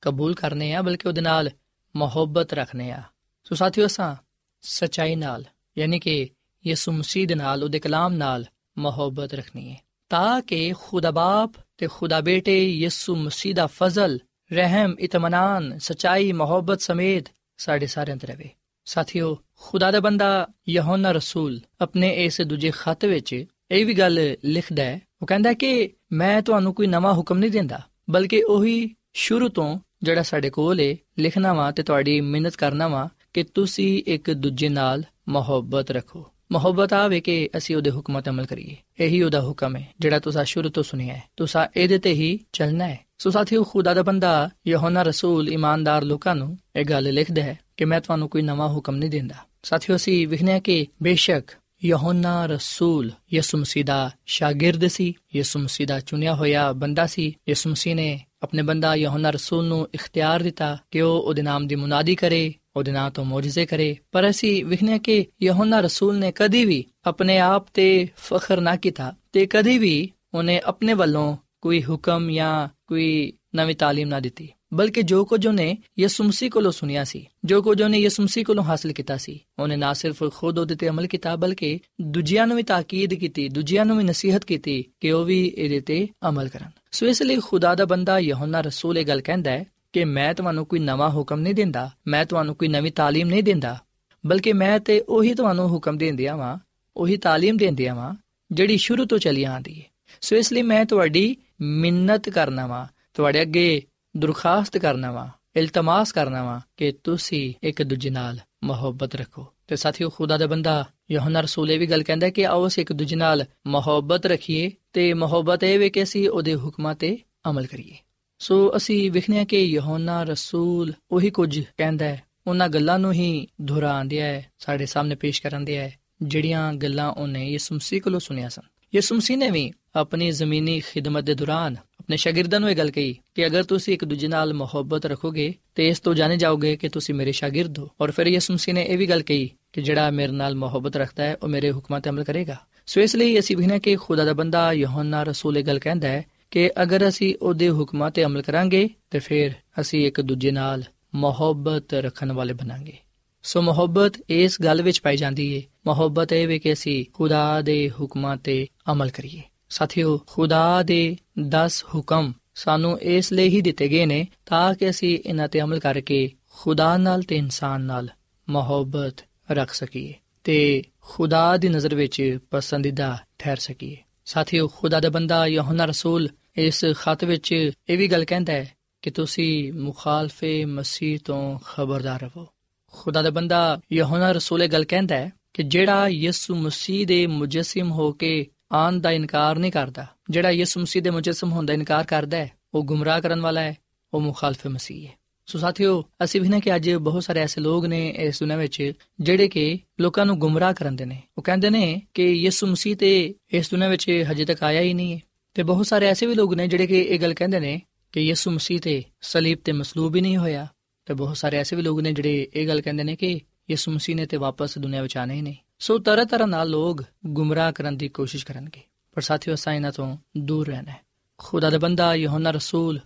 ਕਬੂਲ 0.00 0.34
ਕਰਨੇ 0.34 0.74
ਆ 0.74 0.82
ਬਲਕਿ 0.82 1.08
ਉਹਦੇ 1.08 1.20
ਨਾਲ 1.20 1.50
ਮੁਹੱਬਤ 1.96 2.52
ਰੱਖਨੇ 2.52 2.90
ਆ 2.90 3.02
ਸੋ 3.44 3.54
ਸਾਥੀਓ, 3.54 3.86
ਅਸਾਂ 3.86 4.16
ਸਚਾਈ 4.62 5.16
ਨਾਲ, 5.16 5.44
ਯਾਨੀ 5.78 5.98
ਕਿ 5.98 6.28
ਯਿਸੂ 6.66 6.92
ਮਸੀਹ 6.92 7.26
ਦੇ 7.26 7.34
ਨਾਲ, 7.34 7.62
ਉਹਦੇ 7.62 7.78
ਕਲਾਮ 7.78 8.12
ਨਾਲ 8.12 8.44
ਮੁਹੱਬਤ 8.78 9.34
ਰੱਖਣੀ 9.34 9.70
ਹੈ, 9.70 9.80
ਤਾਂ 10.08 10.40
ਕਿ 10.40 10.72
ਖੁਦਾ 10.82 11.10
ਬਾਪ 11.10 11.52
ਤੇ 11.78 11.86
ਖੁਦਾ 11.86 12.20
ਬੇਟੇ 12.20 12.68
ਯਿਸੂ 12.68 13.16
ਮਸੀਹ 13.16 13.54
ਦਾ 13.54 13.66
ਫਜ਼ਲ, 13.66 14.18
ਰਹਿਮ 14.52 14.96
ਇਤਮਾਨਾਨ 15.00 15.78
ਸਚਾਈ, 15.78 16.32
ਮੁਹੱਬਤ 16.32 16.80
ਸਮੇਤ 16.80 17.24
ਸਾਡੇ 17.58 17.86
ਸਾਰਿਆਂ 17.86 18.16
ਤੇ 18.16 18.26
ਰਵੇ। 18.26 18.50
ਸਾਥੀਓ, 18.84 19.38
ਖੁਦਾ 19.60 19.90
ਦਾ 19.90 20.00
ਬੰਦਾ 20.00 20.48
ਯਹੋਨਾ 20.68 21.12
ਰਸੂਲ 21.12 21.60
ਆਪਣੇ 21.80 22.24
ਇਸ 22.24 22.40
ਦੂਜੇ 22.40 22.70
ਖਤ 22.70 23.04
ਵਿੱਚ 23.04 23.44
ਇਹ 23.70 23.86
ਵੀ 23.86 23.94
ਗੱਲ 23.94 24.36
ਲਿਖਦਾ 24.44 24.82
ਹੈ। 24.82 25.00
ਉਹ 25.22 25.26
ਕਹਿੰਦਾ 25.26 25.52
ਕਿ 25.52 25.90
ਮੈਂ 26.12 26.42
ਤੁਹਾਨੂੰ 26.42 26.74
ਕੋਈ 26.74 26.86
ਨਵਾਂ 26.86 27.14
ਹੁਕਮ 27.14 27.38
ਨਹੀਂ 27.38 27.50
ਦਿੰਦਾ, 27.50 27.80
ਬਲਕਿ 28.10 28.42
ਉਹੀ 28.42 28.94
ਸ਼ੁਰੂ 29.12 29.48
ਤੋਂ 29.48 29.78
ਜਿਹੜਾ 30.02 30.22
ਸਾਡੇ 30.22 30.50
ਕੋਲ 30.50 30.80
ਏ, 30.80 30.96
ਲਿਖਣਾ 31.18 31.52
ਵਾ 31.52 31.70
ਤੇ 31.70 31.82
ਤੁਹਾਡੀ 31.82 32.20
ਮਿਹਨਤ 32.20 32.56
ਕਰਨਾ 32.56 32.88
ਵਾ 32.88 33.08
ਕਿ 33.34 33.42
ਤੁਸੀਂ 33.42 34.02
ਇੱਕ 34.06 34.30
ਦੂਜੇ 34.30 34.68
ਨਾਲ 34.68 35.02
ਮੁਹੱਬਤ 35.28 35.90
ਰੱਖੋ। 35.90 36.30
ਮੁਹੱਬਤ 36.52 36.92
ਆਵੇ 36.92 37.20
ਕਿ 37.20 37.50
ਅਸੀਂ 37.56 37.76
ਉਹਦੇ 37.76 37.90
ਹੁਕਮਾਂ 37.90 38.22
ਤੇ 38.22 38.30
ਅਮਲ 38.30 38.46
ਕਰੀਏ। 38.46 38.76
ਇਹੀ 39.00 39.22
ਉਹਦਾ 39.22 39.40
ਹੁਕਮ 39.40 39.76
ਹੈ, 39.76 39.88
ਜਿਹੜਾ 40.00 40.18
ਤੁਸੀਂ 40.18 40.44
ਸ਼ੁਰੂ 40.44 40.68
ਤੋਂ 40.68 40.82
ਸੁਣਿਆ 40.82 41.14
ਹੈ। 41.14 41.22
ਤੁਸੀਂ 41.36 41.80
ਇਹਦੇ 41.80 41.98
ਤੇ 41.98 42.12
ਹੀ 42.12 42.40
ਚੱਲਣਾ 42.52 42.86
ਹੈ। 42.86 43.00
ਸੋ 43.18 43.30
ਸਾਥੀਓ, 43.30 43.64
ਖੁਦਾ 43.64 43.94
ਦਾ 43.94 44.02
ਬੰਦਾ 44.02 44.50
ਯਹੋਨਾ 44.68 45.02
ਰਸੂਲ 45.02 45.48
ਇਮਾਨਦਾਰ 45.48 46.02
ਲੋਕਾਂ 46.02 46.36
ਨੂੰ 46.36 46.58
ਇਹ 46.76 46.84
ਗੱਲ 46.84 47.14
ਲਿਖਦਾ 47.14 47.42
ਹੈ 47.42 47.58
ਕਿ 47.76 47.84
ਮੈਂ 47.84 48.00
ਤੁਹਾਨੂੰ 48.00 48.28
ਕੋਈ 48.28 48.42
ਨਵਾਂ 48.42 48.68
ਹੁਕਮ 48.68 48.96
ਨਹੀਂ 48.96 49.10
ਦਿੰਦਾ। 49.10 49.34
ਸਾਥੀਓ, 49.62 49.96
ਅਸੀਂ 49.96 50.28
ਵਿਖਨੇ 50.28 50.60
ਕਿ 50.60 50.86
ਬੇਸ਼ੱਕ 51.02 51.50
ਯਹੋਨਾ 51.84 52.46
ਰਸੂਲ 52.46 53.10
ਯਿਸੂ 53.34 53.58
ਮਸੀਹ 53.58 53.84
ਦਾ 53.84 54.10
ਸ਼ਾਗਿਰਦ 54.26 54.86
ਸੀ, 54.86 55.14
ਯਿਸੂ 55.36 55.58
ਮਸੀਹ 55.58 55.86
ਦਾ 55.86 56.00
ਚੁਣਿਆ 56.00 56.34
ਹੋਇਆ 56.34 56.72
ਬੰਦਾ 56.72 57.06
ਸੀ। 57.06 57.36
ਯਿਸੂ 57.48 57.70
ਮਸੀਹ 57.70 57.94
ਨੇ 57.94 58.20
ਆਪਣੇ 58.42 58.62
ਬੰਦਾ 58.62 58.94
ਯਹੋਨਾ 58.94 59.30
ਰਸੂਲ 59.30 59.64
ਨੂੰ 59.64 59.88
ਇਖਤਿਆਰ 59.94 60.42
ਦਿੱਤਾ 60.42 60.78
ਕਿ 60.90 61.00
ਉਹ 61.00 61.22
ਉਹਦੇ 61.22 61.42
ਨਾਮ 61.42 61.66
ਦੀ 61.66 61.74
ਮੁਨਾਦੀ 61.74 62.14
ਕਰੇ 62.14 62.54
ਉਹਦੇ 62.76 62.92
ਨਾਂ 62.92 63.10
ਤੋਂ 63.10 63.24
ਮੌਜਜ਼ੇ 63.24 63.66
ਕਰੇ, 63.66 63.96
ਪਰ 64.12 64.30
ਅਸੀਂ 64.30 64.64
ਵਿਖਨੇ 64.64 64.98
ਕਿ 64.98 65.24
ਯਹੋਨਾ 65.42 65.80
ਰਸੂਲ 65.80 66.18
ਨੇ 66.18 66.32
ਕਦੀ 66.32 66.64
ਵੀ 66.64 66.84
ਆਪਣੇ 67.06 67.38
ਆਪ 67.38 67.66
ਤੇ 67.74 68.08
ਫਖਰ 68.16 68.60
ਨਾ 68.60 68.76
ਕੀਤਾ 68.76 69.14
ਤੇ 69.32 69.46
ਕਦੀ 69.46 69.78
ਵੀ 69.78 70.10
ਉਹਨੇ 70.34 70.60
ਆਪਣੇ 70.66 70.94
ਵੱਲੋਂ 70.94 71.36
ਕੋਈ 71.60 71.82
ਹੁਕਮ 71.84 72.30
ਜਾਂ 72.30 72.68
ਕੋਈ 72.86 73.32
ਨਵੀਂ 73.54 73.76
ਤਾਲੀਮ 73.76 74.08
ਨਾ 74.08 74.20
ਦਿੱਤੀ। 74.20 74.48
ਬਲਕਿ 74.74 75.02
ਜੋ 75.02 75.24
ਕੁਝ 75.24 75.46
ਉਹਨੇ 75.46 75.78
ਯਿਸੂ 75.98 76.24
ਮਸੀਹ 76.24 76.50
ਕੋਲੋਂ 76.50 76.72
ਸੁਨਿਆ 76.72 77.04
ਸੀ, 77.04 77.26
ਜੋ 77.44 77.62
ਕੁਝ 77.62 77.82
ਉਹਨੇ 77.82 77.98
ਯਿਸੂ 77.98 78.22
ਮਸੀਹ 78.22 78.44
ਕੋਲੋਂ 78.44 78.64
ਹਾਸਲ 78.64 78.92
ਕੀਤਾ 78.92 79.16
ਸੀ, 79.16 79.40
ਉਹਨੇ 79.58 79.76
ਨਾ 79.76 79.92
ਸਿਰਫ 79.92 80.22
ਖੁਦ 80.34 80.58
ਉਹਦੇ 80.58 80.74
ਤੇ 80.74 80.88
ਅਮਲ 80.88 81.06
ਕੀਤਾ, 81.06 81.36
ਬਲਕਿ 81.36 81.78
ਦੂਜਿਆਂ 82.00 82.46
ਨੂੰ 82.46 82.56
ਵੀ 82.56 82.62
ਤਾਕੀਦ 82.62 83.14
ਕੀਤੀ, 83.14 83.48
ਦੂਜਿਆਂ 83.48 83.84
ਨੂੰ 83.84 83.98
ਵੀ 83.98 84.04
ਨਸੀਹਤ 84.04 84.44
ਕੀਤੀ 84.44 84.84
ਕਿ 85.00 85.10
ਉਹ 85.10 85.24
ਵੀ 85.24 85.52
ਇਹਦੇ 85.56 85.80
ਤੇ 85.80 86.08
ਅਮਲ 86.28 86.48
ਕਰਨ। 86.48 86.70
ਸੋ 86.92 87.06
ਇਸ 87.06 87.22
ਲਈ 87.22 87.36
ਖੁਦਾ 87.36 87.74
ਦਾ 87.74 87.84
ਬੰਦਾ 87.84 88.18
ਯਹੋਨਾ 88.18 88.60
ਰਸੂਲ 88.60 88.98
ਇਹ 88.98 89.06
ਗੱਲ 89.06 89.20
ਕਹਿੰਦਾ 89.20 89.50
ਹੈ 89.50 89.66
ਕਿ 89.96 90.04
ਮੈਂ 90.04 90.34
ਤੁਹਾਨੂੰ 90.34 90.66
ਕੋਈ 90.66 90.78
ਨਵਾਂ 90.78 91.10
ਹੁਕਮ 91.10 91.40
ਨਹੀਂ 91.40 91.54
ਦਿੰਦਾ, 91.54 91.90
ਮੈਂ 92.06 92.26
ਤੁਹਾਨੂੰ 92.26 92.54
ਕੋਈ 92.54 92.68
ਨਵੀਂ 92.68 92.92
ਤਾਲੀਮ 92.92 93.28
ਨਹੀਂ 93.28 93.42
ਦਿੰਦਾ, 93.42 93.84
ਬਲਕਿ 94.26 94.52
ਮੈਂ 94.52 94.80
ਤੇ 94.80 95.00
ਉਹੀ 95.00 95.34
ਤੁਹਾਨੂੰ 95.34 95.68
ਹੁਕਮ 95.68 95.98
ਦਿੰਦਿਆ 95.98 96.36
ਵਾਂ, 96.36 96.58
ਉਹੀ 96.96 97.16
ਤਾਲੀਮ 97.16 97.56
ਦਿੰਦਿਆ 97.56 97.94
ਵਾਂ, 97.94 98.14
ਜਿਹੜੀ 98.52 98.76
ਸ਼ੁਰੂ 98.76 99.04
ਤੋਂ 99.04 99.18
ਚੱਲੀ 99.18 99.44
ਆਂਦੀ 99.44 99.80
ਹੈ 99.80 99.84
ਸੋ 100.20 100.36
ਇਸ 100.36 100.52
ਲਈ 100.52 100.62
ਮੈਂ 100.62 100.84
ਤੁਹਾਡੀ 100.84 101.36
ਮਿੰਨਤ 101.60 102.28
ਕਰਨਾ 102.28 102.66
ਵਾਂ, 102.66 102.86
ਤੁਹਾਡੇ 103.14 103.42
ਅੱਗੇ 103.42 103.82
ਦਰਖਾਸਤ 104.16 104.78
ਕਰਨਾ 104.78 105.12
ਵਾਂ, 105.12 105.28
ਇਲਤਮਾਸ 105.56 106.12
ਕਰਨਾ 106.12 106.44
ਵਾਂ 106.44 106.60
ਕਿ 106.76 106.92
ਤੁਸੀਂ 107.04 107.54
ਇੱਕ 107.62 107.82
ਦੂਜੇ 107.82 108.10
ਨਾਲ 108.10 108.38
ਮੁਹੱਬਤ 108.64 109.14
ਰੱਖੋ। 109.14 109.46
ਤੇ 109.66 109.76
ਸਾਥੀਓ, 109.76 110.10
ਖੁਦਾ 110.10 110.36
ਦਾ 110.36 110.46
ਬੰਦਾ 110.46 110.88
ਯਹੋਨਾ 111.10 111.40
ਰਸੂਲ 111.40 111.70
ਇਹ 111.70 111.78
ਵੀ 111.78 111.86
ਗੱਲ 111.86 112.02
ਕਹਿੰਦਾ 112.02 112.30
ਕਿ 112.30 112.46
ਆਓ 112.46 112.66
ਅਸੀਂ 112.66 112.82
ਇੱਕ 112.82 112.92
ਦੂਜੇ 112.92 113.16
ਨਾਲ 113.16 113.44
ਮੁਹੱਬਤ 113.66 114.26
ਰੱਖੀਏ 114.26 114.70
ਤੇ 114.92 115.14
ਮੁਹੱਬਤ 115.14 115.64
ਇਹ 115.64 115.78
ਵੇ 115.78 115.90
ਕਿ 115.90 116.02
ਅਸੀਂ 116.02 116.28
ਉਹਦੇ 116.28 116.54
ਹੁਕਮਾਂ 116.54 116.94
ਤੇ 116.94 117.18
ਅਮਲ 117.50 117.66
ਕਰੀਏ। 117.66 117.96
ਸੋ 118.38 118.76
ਅਸੀਂ 118.76 119.10
ਵਿਖਨੇ 119.10 119.44
ਕਿ 119.44 119.60
ਯਹੋਨਾ 119.60 120.22
ਰਸੂਲ 120.22 120.92
ਉਹੀ 121.12 121.30
ਕੁਝ 121.30 121.60
ਕਹਿੰਦਾ 121.78 122.04
ਹੈ। 122.04 122.22
ਉਹਨਾਂ 122.46 122.68
ਗੱਲਾਂ 122.68 122.98
ਨੂੰ 122.98 123.12
ਹੀ 123.12 123.46
ਦੁਹਰਾਉਂਦਿਆ 123.60 124.26
ਹੈ 124.26 124.46
ਸਾਡੇ 124.58 124.86
ਸਾਹਮਣੇ 124.86 125.14
ਪੇਸ਼ 125.14 125.42
ਕਰਨਦਿਆ 125.42 125.82
ਹੈ 125.82 125.94
ਜਿਹੜੀਆਂ 126.22 126.74
ਗੱਲਾਂ 126.74 127.10
ਉਹਨੇ 127.10 127.50
ਯਿਸੂ 127.50 127.74
ਮਸੀਹ 127.74 128.00
ਕੋਲੋਂ 128.00 128.20
ਸੁਣਿਆ 128.20 128.48
ਸਨ। 128.48 128.62
ਯਿਸੂ 128.94 129.14
ਮਸੀਹ 129.14 129.36
ਨੇ 129.36 129.50
ਵੀ 129.50 129.72
ਆਪਣੀ 129.96 130.30
ਜ਼ਮੀਨੀ 130.30 130.80
ਖਿਦਮਤ 130.80 131.24
ਦੇ 131.24 131.34
ਦੌਰਾਨ 131.34 131.76
ਆਪਣੇ 132.00 132.16
ਸ਼ਾਗਿਰਦਾਂ 132.16 132.60
ਨੂੰ 132.60 132.70
ਇਹ 132.70 132.76
ਗੱਲ 132.76 132.90
ਕਹੀ 132.90 133.16
ਕਿ 133.34 133.46
ਅਗਰ 133.46 133.62
ਤੁਸੀਂ 133.62 133.94
ਇੱਕ 133.94 134.04
ਦੂਜੇ 134.04 134.28
ਨਾਲ 134.28 134.54
ਮੁਹੱਬਤ 134.54 135.06
ਰੱਖੋਗੇ, 135.06 135.54
ਤੇ 135.74 135.88
ਇਸ 135.88 136.00
ਤੋਂ 136.00 136.14
ਜਾਣੇ 136.14 136.36
ਜਾਓਗੇ 136.36 136.76
ਕਿ 136.76 136.88
ਤੁਸੀਂ 136.88 137.14
ਮੇਰੇ 137.14 137.32
ਸ਼ਾਗਿਰਦ 137.32 137.78
ਹੋ। 137.78 137.88
ਔਰ 138.00 138.10
ਫਿਰ 138.10 138.26
ਯਿਸੂ 138.26 138.54
ਮਸੀਹ 138.54 138.74
ਨੇ 138.74 138.82
ਇਹ 138.82 138.98
ਵੀ 138.98 139.06
ਗੱਲ 139.06 139.22
ਕਹੀ 139.22 139.50
ਕਿ 139.72 139.82
ਜਿਹੜਾ 139.82 140.10
ਮੇਰੇ 140.10 140.32
ਨਾਲ 140.32 140.54
ਮੁਹੱਬਤ 140.54 140.96
ਰੱਖਦਾ 140.96 141.24
ਹੈ, 141.24 141.36
ਉਹ 141.42 141.48
ਮੇਰੇ 141.48 141.72
ਹੁਕਮਾਂ 141.72 142.00
ਤੇ 142.00 142.10
ਅਮਲ 142.10 142.24
ਕਰੇਗਾ। 142.24 142.56
ਸੋ 142.86 143.00
ਇਸ 143.00 143.16
ਲਈ 143.16 143.38
ਅਸੀਂ 143.38 143.56
ਵਿਖਣਾ 143.56 143.78
ਕਿ 143.78 143.96
ਖੁਦਾ 143.96 144.24
ਦਾ 144.24 144.32
ਬੰਦਾ 144.32 144.72
ਯਹੋਨਾ 144.72 145.22
ਰਸੂਲ 145.22 145.58
ਇਹ 145.58 145.64
ਗੱਲ 145.64 145.78
ਕਹਿੰਦਾ 145.78 146.08
ਹੈ 146.08 146.24
ਕਿ 146.50 146.70
ਅਗਰ 146.82 147.08
ਅਸੀਂ 147.08 147.34
ਉਹਦੇ 147.42 147.70
ਹੁਕਮਾਂ 147.70 148.10
ਤੇ 148.10 148.24
ਅਮਲ 148.24 148.42
ਕਰਾਂਗੇ, 148.42 148.88
ਤੇ 149.10 149.18
ਫਿਰ 149.18 149.50
ਅਸੀਂ 149.80 150.06
ਇੱਕ 150.06 150.20
ਦੂਜੇ 150.20 150.50
ਨਾਲ 150.50 150.84
ਮੁਹੱਬਤ 151.14 151.94
ਰੱਖਣ 151.94 152.32
ਵਾਲੇ 152.32 152.54
ਬਣਾਂਗੇ। 152.54 152.96
ਸੋ 153.42 153.62
ਮੁਹੱਬਤ 153.62 154.12
ਇਸ 154.30 154.62
ਗੱਲ 154.62 154.82
ਵਿੱਚ 154.82 155.00
ਪਾਈ 155.00 155.16
ਜਾਂਦੀ 155.16 155.56
ਹੈ 155.56 155.62
ਮੁਹੱਬਤ 155.86 156.32
ਇਹ 156.32 156.48
ਵੇ 156.48 156.58
ਕਿ 156.58 156.72
ਅਸੀਂ 156.72 157.04
ਖੁਦਾ 157.12 157.60
ਦੇ 157.60 157.90
ਹੁਕਮਾਂ 158.00 158.36
ਤੇ 158.36 158.66
ਅਮਲ 158.92 159.10
ਕਰੀਏ। 159.10 159.42
ਸਾਥੀਓ, 159.68 160.20
ਖੁਦਾ 160.26 160.82
ਦੇ 160.82 161.16
10 161.48 161.84
ਹੁਕਮ 161.94 162.32
ਸਾਨੂੰ 162.54 163.00
ਇਸ 163.00 163.32
ਲਈ 163.32 163.48
ਹੀ 163.48 163.60
ਦਿੱਤੇ 163.60 163.88
ਗਏ 163.88 164.06
ਨੇ 164.06 164.26
ਤਾਂ 164.46 164.74
ਕਿ 164.74 164.90
ਅਸੀਂ 164.90 165.18
ਇਹਨਾਂ 165.26 165.48
ਤੇ 165.48 165.60
ਅਮਲ 165.60 165.78
ਕਰਕੇ 165.78 166.30
ਖੁਦਾ 166.52 166.96
ਨਾਲ 166.96 167.22
ਤੇ 167.22 167.36
ਇਨਸਾਨ 167.36 167.80
ਨਾਲ 167.80 168.08
ਮੁਹੱਬਤ 168.48 169.14
ਰੱਖ 169.50 169.72
ਸਕੀਏ 169.72 170.14
ਤੇ 170.44 170.82
ਖੁਦਾ 171.00 171.56
ਦੀ 171.56 171.68
ਨਜ਼ਰ 171.68 171.94
ਵਿੱਚ 171.94 172.38
ਪਸੰਦੀਦਾ 172.50 173.18
ਠਹਿਰ 173.38 173.56
ਸਕੀਏ। 173.56 173.96
ਸਾਥੀਓ, 174.26 174.68
ਖੁਦਾ 174.68 175.00
ਦਾ 175.00 175.08
ਬੰਦਾ 175.08 175.46
ਯਹੋਨਾ 175.46 175.84
ਰਸੂਲ 175.84 176.28
ਇਸ 176.56 176.84
ਖਤ 176.84 177.24
ਵਿੱਚ 177.24 177.52
ਇਹ 177.88 177.98
ਵੀ 177.98 178.08
ਗੱਲ 178.08 178.24
ਕਹਿੰਦਾ 178.24 178.52
ਹੈ 178.52 178.72
ਕਿ 179.02 179.10
ਤੁਸੀਂ 179.10 179.72
ਮੁਖਾਲਫੇ 179.72 180.64
ਮਸੀਹ 180.64 181.18
ਤੋਂ 181.24 181.58
ਖਬਰਦਾਰ 181.58 182.20
ਰਹੋ। 182.20 182.48
ਖੁਦਾ 182.92 183.22
ਦਾ 183.22 183.30
ਬੰਦਾ 183.30 183.80
ਯਹੋਨਾ 183.92 184.32
ਰਸੂਲ 184.32 184.62
ਇਹ 184.62 184.68
ਗੱਲ 184.68 184.84
ਕਹਿੰਦਾ 184.84 185.16
ਹੈ 185.16 185.32
ਕਿ 185.54 185.62
ਜਿਹੜਾ 185.62 186.08
ਯਿਸੂ 186.08 186.54
ਮਸੀਹ 186.54 187.06
ਦੇ 187.06 187.26
ਮੁਜੱਸਮ 187.26 187.90
ਹੋ 187.90 188.12
ਕੇ 188.12 188.46
ਆਨ 188.72 189.00
ਦਾ 189.00 189.10
ਇਨਕਾਰ 189.10 189.58
ਨਹੀਂ 189.58 189.72
ਕਰਦਾ, 189.72 190.06
ਜਿਹੜਾ 190.30 190.50
ਯਿਸੂ 190.50 190.80
ਮਸੀਹ 190.80 191.02
ਦੇ 191.02 191.10
ਮੁਜੱਸਮ 191.10 191.52
ਹੋਣ 191.52 191.66
ਦਾ 191.66 191.72
ਇਨਕਾਰ 191.72 192.04
ਕਰਦਾ 192.04 192.36
ਹੈ, 192.36 192.52
ਉਹ 192.74 192.84
ਗੁੰਮਰਾਹ 192.84 193.20
ਕਰਨ 193.20 193.40
ਵਾਲਾ 193.40 193.60
ਹੈ, 193.60 193.76
ਉਹ 194.14 194.20
ਮੁਖਾਲਫ 194.20 194.66
ਮਸੀਹ 194.66 195.08
ਹੈ। 195.08 195.15
ਸੋ 195.46 195.58
ਸਾਥੀਓ, 195.58 196.04
ਅਸੀਂ 196.24 196.40
ਵੀ 196.40 196.48
ਨਾ 196.48 196.58
ਕਿ 196.58 196.76
ਅੱਜ 196.76 196.90
ਬਹੁਤ 196.90 197.24
ਸਾਰੇ 197.24 197.40
ਐਸੇ 197.40 197.60
ਲੋਕ 197.60 197.86
ਨੇ 197.86 198.08
ਇਸ 198.08 198.38
ਦੁਨੀਆਂ 198.38 198.58
ਵਿੱਚ 198.58 198.92
ਜਿਹੜੇ 199.20 199.48
ਕਿ 199.48 199.78
ਲੋਕਾਂ 200.00 200.26
ਨੂੰ 200.26 200.38
ਗੁੰਮਰਾਹ 200.38 200.74
ਕਰਦੇ 200.74 201.04
ਨੇ। 201.04 201.22
ਉਹ 201.38 201.42
ਕਹਿੰਦੇ 201.42 201.70
ਨੇ 201.70 202.02
ਕਿ 202.14 202.32
ਯਿਸੂ 202.32 202.66
ਮਸੀਹ 202.66 202.96
ਤੇ 202.96 203.34
ਇਸ 203.52 203.70
ਦੁਨੀਆਂ 203.70 203.88
ਵਿੱਚ 203.88 204.24
ਹਜੇ 204.32 204.44
ਤੱਕ 204.44 204.62
ਆਇਆ 204.62 204.80
ਹੀ 204.80 204.94
ਨਹੀਂ 204.94 205.14
ਹੈ। 205.14 205.20
ਤੇ 205.54 205.62
ਬਹੁਤ 205.62 205.86
ਸਾਰੇ 205.86 206.06
ਐਸੇ 206.06 206.26
ਵੀ 206.26 206.34
ਲੋਕ 206.34 206.54
ਨੇ 206.54 206.68
ਜਿਹੜੇ 206.68 206.86
ਕਿ 206.86 206.98
ਇਹ 206.98 207.20
ਗੱਲ 207.20 207.34
ਕਹਿੰਦੇ 207.34 207.60
ਨੇ 207.60 207.82
ਕਿ 208.12 208.20
ਯਿਸੂ 208.20 208.50
ਮਸੀਹ 208.50 208.80
ਤੇ 208.80 209.04
ਸਲੀਬ 209.20 209.58
ਤੇ 209.64 209.72
ਮਸਲੂਬ 209.72 210.16
ਹੀ 210.16 210.20
ਨਹੀਂ 210.20 210.36
ਹੋਇਆ। 210.36 210.66
ਤੇ 211.06 211.14
ਬਹੁਤ 211.14 211.36
ਸਾਰੇ 211.36 211.56
ਐਸੇ 211.56 211.76
ਵੀ 211.76 211.82
ਲੋਕ 211.82 212.00
ਨੇ 212.00 212.12
ਜਿਹੜੇ 212.12 212.48
ਇਹ 212.54 212.68
ਗੱਲ 212.68 212.80
ਕਹਿੰਦੇ 212.80 213.04
ਨੇ 213.04 213.16
ਕਿ 213.16 213.40
ਯਿਸੂ 213.70 213.92
ਮਸੀਹ 213.92 214.16
ਨੇ 214.16 214.26
ਤੇ 214.26 214.36
ਵਾਪਸ 214.36 214.78
ਦੁਨੀਆ 214.78 215.02
ਵਿੱਚ 215.02 215.16
ਆਣਾ 215.16 215.34
ਹੀ 215.34 215.42
ਨਹੀਂ। 215.42 215.56
ਸੋ 215.78 215.98
ਤਰ੍ਹਾਂ 215.98 216.26
ਤਰ੍ਹਾਂ 216.26 216.48
ਨਾਲ 216.48 216.68
ਲੋਕ 216.68 217.02
ਗੁੰਮਰਾਹ 217.26 217.72
ਕਰਨ 217.72 217.96
ਦੀ 217.96 218.08
ਕੋਸ਼ਿਸ਼ 218.08 218.46
ਕਰਨਗੇ। 218.46 218.80
ਪਰ 219.14 219.22
ਸਾਥੀਓ, 219.22 219.54
ਅਸਾਂ 219.54 219.72
ਇਹਨਾਂ 219.72 219.92
ਤੋਂ 219.92 220.16
ਦੂਰ 220.36 220.68
ਰਹਿਣਾ 220.68 220.90
ਹੈ। 220.90 221.00
ਖੁਦਾ 221.38 221.70
ਦਾ 221.70 221.78
ਬੰਦਾ 221.78 222.14
ਯਹੋਨਾ 222.14 222.50
ਰਸੂਲ 222.50 223.00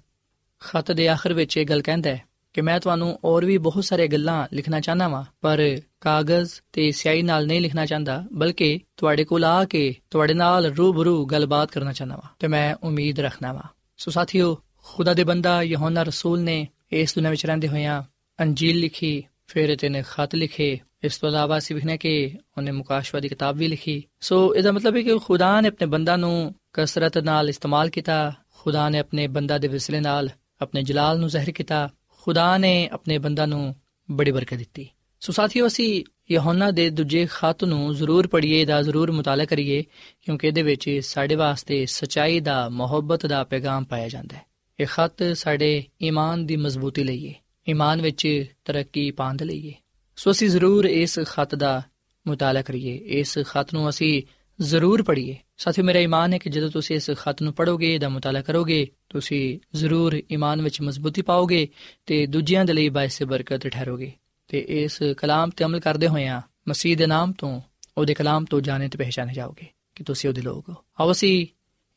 ਖਤ 0.61 0.93
ਦੇ 0.93 1.09
ਆਖਰ 1.09 1.33
ਵਿੱਚ 1.33 1.57
ਇਹ 1.57 1.67
ਗੱਲ 1.67 1.83
ਕਹਿੰਦਾ 1.83 2.11
ਹੈ 2.11 2.30
ਕਿ 2.53 2.61
ਮੈਂ 2.61 2.81
ਤੁਹਾਨੂੰ 2.81 3.19
ਹੋਰ 3.25 3.45
ਵੀ 3.45 3.59
ਬਹੁਤ 3.59 3.85
ਸਾਰੇ 3.85 4.09
ਗੱਲਾਂ 4.09 4.47
ਲਿਖਣਾ 4.53 4.81
ਚਾਹਨਾ 4.81 5.09
ਵਾਂ, 5.09 5.25
ਪਰ 5.41 5.81
ਕਾਗਜ਼ 6.01 6.51
ਤੇ 6.73 6.93
ਸਿਆਹੀ 6.93 7.23
ਨਾਲ 7.23 7.47
ਨਹੀਂ 7.47 7.61
ਲਿਖਣਾ 7.61 7.87
ਚਾਹੁੰਦਾ, 7.87 8.25
ਬਲਕਿ 8.33 8.81
ਤੁਹਾਡੇ 8.97 9.25
ਕੋਲ 9.25 9.45
ਆ 9.45 9.65
ਕੇ 9.65 9.95
ਤੁਹਾਡੇ 10.11 10.35
ਨਾਲ 10.35 10.67
ਰੂਬਰੂ 10.67 11.27
ਗੱਲਬਾਤ 11.27 11.71
ਕਰਨਾ 11.71 11.93
ਚਾਹਨਾ 11.93 12.17
ਵਾਂ, 12.17 12.29
ਤੇ 12.39 12.47
ਮੈਂ 12.47 12.75
ਉਮੀਦ 12.83 13.21
ਰੱਖਣਾ 13.21 13.53
ਵਾਂ। 13.53 13.63
ਸੋ 13.97 14.11
ਸਾਥੀਓ, 14.11 14.59
ਖੁਦਾ 14.77 15.15
ਦੇ 15.15 15.25
ਬੰਦਾ 15.25 15.63
ਯਹੋਨਾ 15.63 16.03
ਰਸੂਲ 16.03 16.41
ਨੇ 16.41 16.69
ਇਸ 16.93 17.15
ਦੁਨੀਆਂ 17.15 17.31
ਵਿੱਚ 17.31 17.47
ਰਹਿੰਦੇ 17.47 17.69
ਹੋਇਆਂ 17.69 18.03
ਅੰਜੀਲ 18.41 18.79
ਲਿਖੀ, 18.79 19.25
ਫਿਰ 19.47 19.77
ਇਹਨੇ 19.85 20.03
ਖਤ 20.11 20.35
ਲਿਖੇ, 20.35 20.79
ਇਸ 21.05 21.19
ਤੋਂ 21.19 21.29
ਇਲਾਵਾ 21.29 21.59
ਅਸੀਂ 21.59 21.77
ਵਿਖਨੇ 21.77 21.99
ਕਿ 21.99 22.31
ਉਹਨੇ 22.59 22.71
ਮੁਕਾਸ਼ਵਾ 22.71 23.21
ਦੀ 23.21 23.29
ਕਿਤਾਬ 23.29 23.57
ਵੀ 23.57 23.69
ਲਿਖੀ। 23.69 24.03
ਸੋ 24.21 24.55
ਇਹਦਾ 24.55 24.73
ਮਤਲਬ 24.73 24.97
ਹੈ 24.97 25.03
ਕਿ 25.03 25.19
ਖੁਦਾ 25.19 25.61
ਨੇ 25.61 25.69
ਆਪਣੇ 25.69 25.87
ਬੰਦਾ 25.87 26.17
ਨੂੰ 26.17 26.55
ਕਸਰਤ 26.73 27.19
ਨਾਲ 27.19 27.49
ਇਸਤੇਮਾਲ 27.49 27.91
ਕੀਤਾ, 27.91 28.33
ਖੁਦਾ 28.59 28.89
ਨੇ 28.89 28.99
ਆਪਣੇ 28.99 29.27
ਬੰਦਾ 29.27 29.59
ਦੇ 29.59 29.69
ਵਿਸਲੇ 29.69 30.01
ਨਾਲ 30.01 30.29
ਆਪਣੇ 30.61 30.83
ਜਲਾਲ 30.83 31.19
ਨੂੰ 31.19 31.29
ਜ਼ਾਹਿਰ 31.29 31.51
ਕੀਤਾ 31.51 31.89
ਖੁਦਾ 32.23 32.59
ਨੇ 32.59 32.89
ਆਪਣੇ 32.93 33.19
ਬੰਦਾ 33.19 33.47
ਨੂੰ 33.47 33.75
ਬੜੀ 34.11 34.31
ਬਰਕਤ 34.31 34.55
ਦਿੱਤੀ। 34.55 34.89
ਸੋ 35.21 35.33
ਸਾਥੀਓ, 35.33 35.67
ਅਸੀਂ 35.67 36.05
ਯਹੋਨਾ 36.31 36.71
ਦੇ 36.71 36.91
ਦੂਜੇ 36.91 37.27
ਖਤ 37.31 37.65
ਨੂੰ 37.65 37.95
ਜ਼ਰੂਰ 37.95 38.27
ਪੜ੍ਹੀਏ 38.27 38.65
ਦਾ 38.65 38.83
ਜ਼ਰੂਰ 38.83 39.11
ਮੁਤਾਲਾ 39.11 39.45
ਕਰੀਏ, 39.45 39.85
ਕਿਉਂਕਿ 40.23 40.47
ਇਹਦੇ 40.47 40.63
ਵਿੱਚ 40.63 41.01
ਸਾਡੇ 41.03 41.35
ਵਾਸਤੇ 41.35 41.87
ਸਚਾਈ 41.87 42.41
ਦਾ, 42.41 42.69
ਮੁਹੱਬਤ 42.69 43.27
ਦਾ 43.27 43.45
ਪੈਗਾਮ 43.45 43.85
ਪਾਇਆ 43.85 44.09
ਜਾਂਦਾ 44.09 44.37
ਹੈ। 44.37 44.43
ਇਹ 44.81 44.87
ਖਤ 44.87 45.37
ਸਾਡੇ 45.37 45.85
ਈਮਾਨ 46.03 46.47
ਦੀ 46.47 46.57
ਮਜ਼ਬੂਤੀ 46.57 47.05
ਲਈ 47.05 47.29
ਹੈ 47.29 47.35
ਈਮਾਨ 47.69 48.03
ਵਿੱਚ 48.03 48.45
ਤਰੱਕੀ 48.65 49.11
ਪਾਉਣ 49.11 49.37
ਲਈ 49.43 49.71
ਹੈ 49.71 49.75
ਸੋ 50.17 50.31
ਅਸੀਂ 50.31 50.49
ਜ਼ਰੂਰ 50.49 50.85
ਇਸ 50.85 51.21
ਖਤ 51.21 51.55
ਦਾ 51.55 51.83
ਮੁਤਾਲਾ 52.27 52.63
ਕਰੀਏ, 52.63 52.97
ਇਸ 52.97 53.39
ਖਤ 53.39 53.75
ਨੂੰ 53.75 53.89
ਅਸੀਂ 53.89 54.23
ਜ਼ਰੂਰ 54.63 55.03
ਪੜ੍ਹੀਏ। 55.03 55.37
ਸਾਥੀਓ, 55.61 55.85
ਮੇਰਾ 55.85 55.99
ਈਮਾਨ 55.99 56.33
ਹੈ 56.33 56.39
ਕਿ 56.39 56.51
ਜਦੋਂ 56.51 56.71
ਤੁਸੀਂ 56.71 56.97
ਇਸ 56.97 57.11
ਖਤ 57.11 57.43
ਨੂੰ 57.43 57.53
ਪੜੋਗੇ 57.53 57.95
ਇਹਦਾ 57.95 58.09
ਮਤਾਲਾ 58.09 58.41
ਕਰੋਗੇ, 58.43 58.87
ਤੁਸੀਂ 59.09 59.59
ਜ਼ਰੂਰ 59.77 60.23
ਈਮਾਨ 60.33 60.63
ਵਿੱਚ 60.63 60.81
ਮਜ਼ਬੂਤੀ 60.81 61.23
ਪਾਓਗੇ 61.23 61.69
ਤੇ 62.07 62.27
ਦੂਜਿਆਂ 62.27 62.65
ਦੇ 62.65 62.73
ਲਈ 62.73 62.89
ਬਾਇਸ 62.89 63.23
ਬਰਕਤ 63.23 63.67
ਠਹਿਰੋਗੇ। 63.67 64.13
ਤੇ 64.49 64.59
ਇਸ 64.59 64.99
ਕਲਾਮ 65.17 65.51
ਤੇ 65.51 65.65
ਅਮਲ 65.65 65.81
ਕਰਦੇ 65.81 66.09
ਹੋਇਆਂ 66.09 66.41
ਮਸੀਹ 66.69 66.97
ਦੇ 66.97 67.07
ਨਾਮ 67.07 67.33
ਤੋਂ, 67.33 67.61
ਉਹਦੇ 67.99 68.15
ਕਲਾਮ 68.15 68.45
ਤੋਂ 68.45 68.61
ਜਾਣੇ 68.61 68.89
ਤੇ 68.89 68.99
ਪਹਿਚਾਨੇ 68.99 69.33
ਜਾਓਗੇ 69.33 69.67
ਕਿ 69.95 70.05
ਤੁਸੀਂ 70.05 70.31
ਉਹਦੇ 70.31 70.43
ਲੋਕ 70.43 70.69
ਹੋ। 70.69 70.75
ਆਓ 71.01 71.13
ਅਸੀਂ 71.13 71.47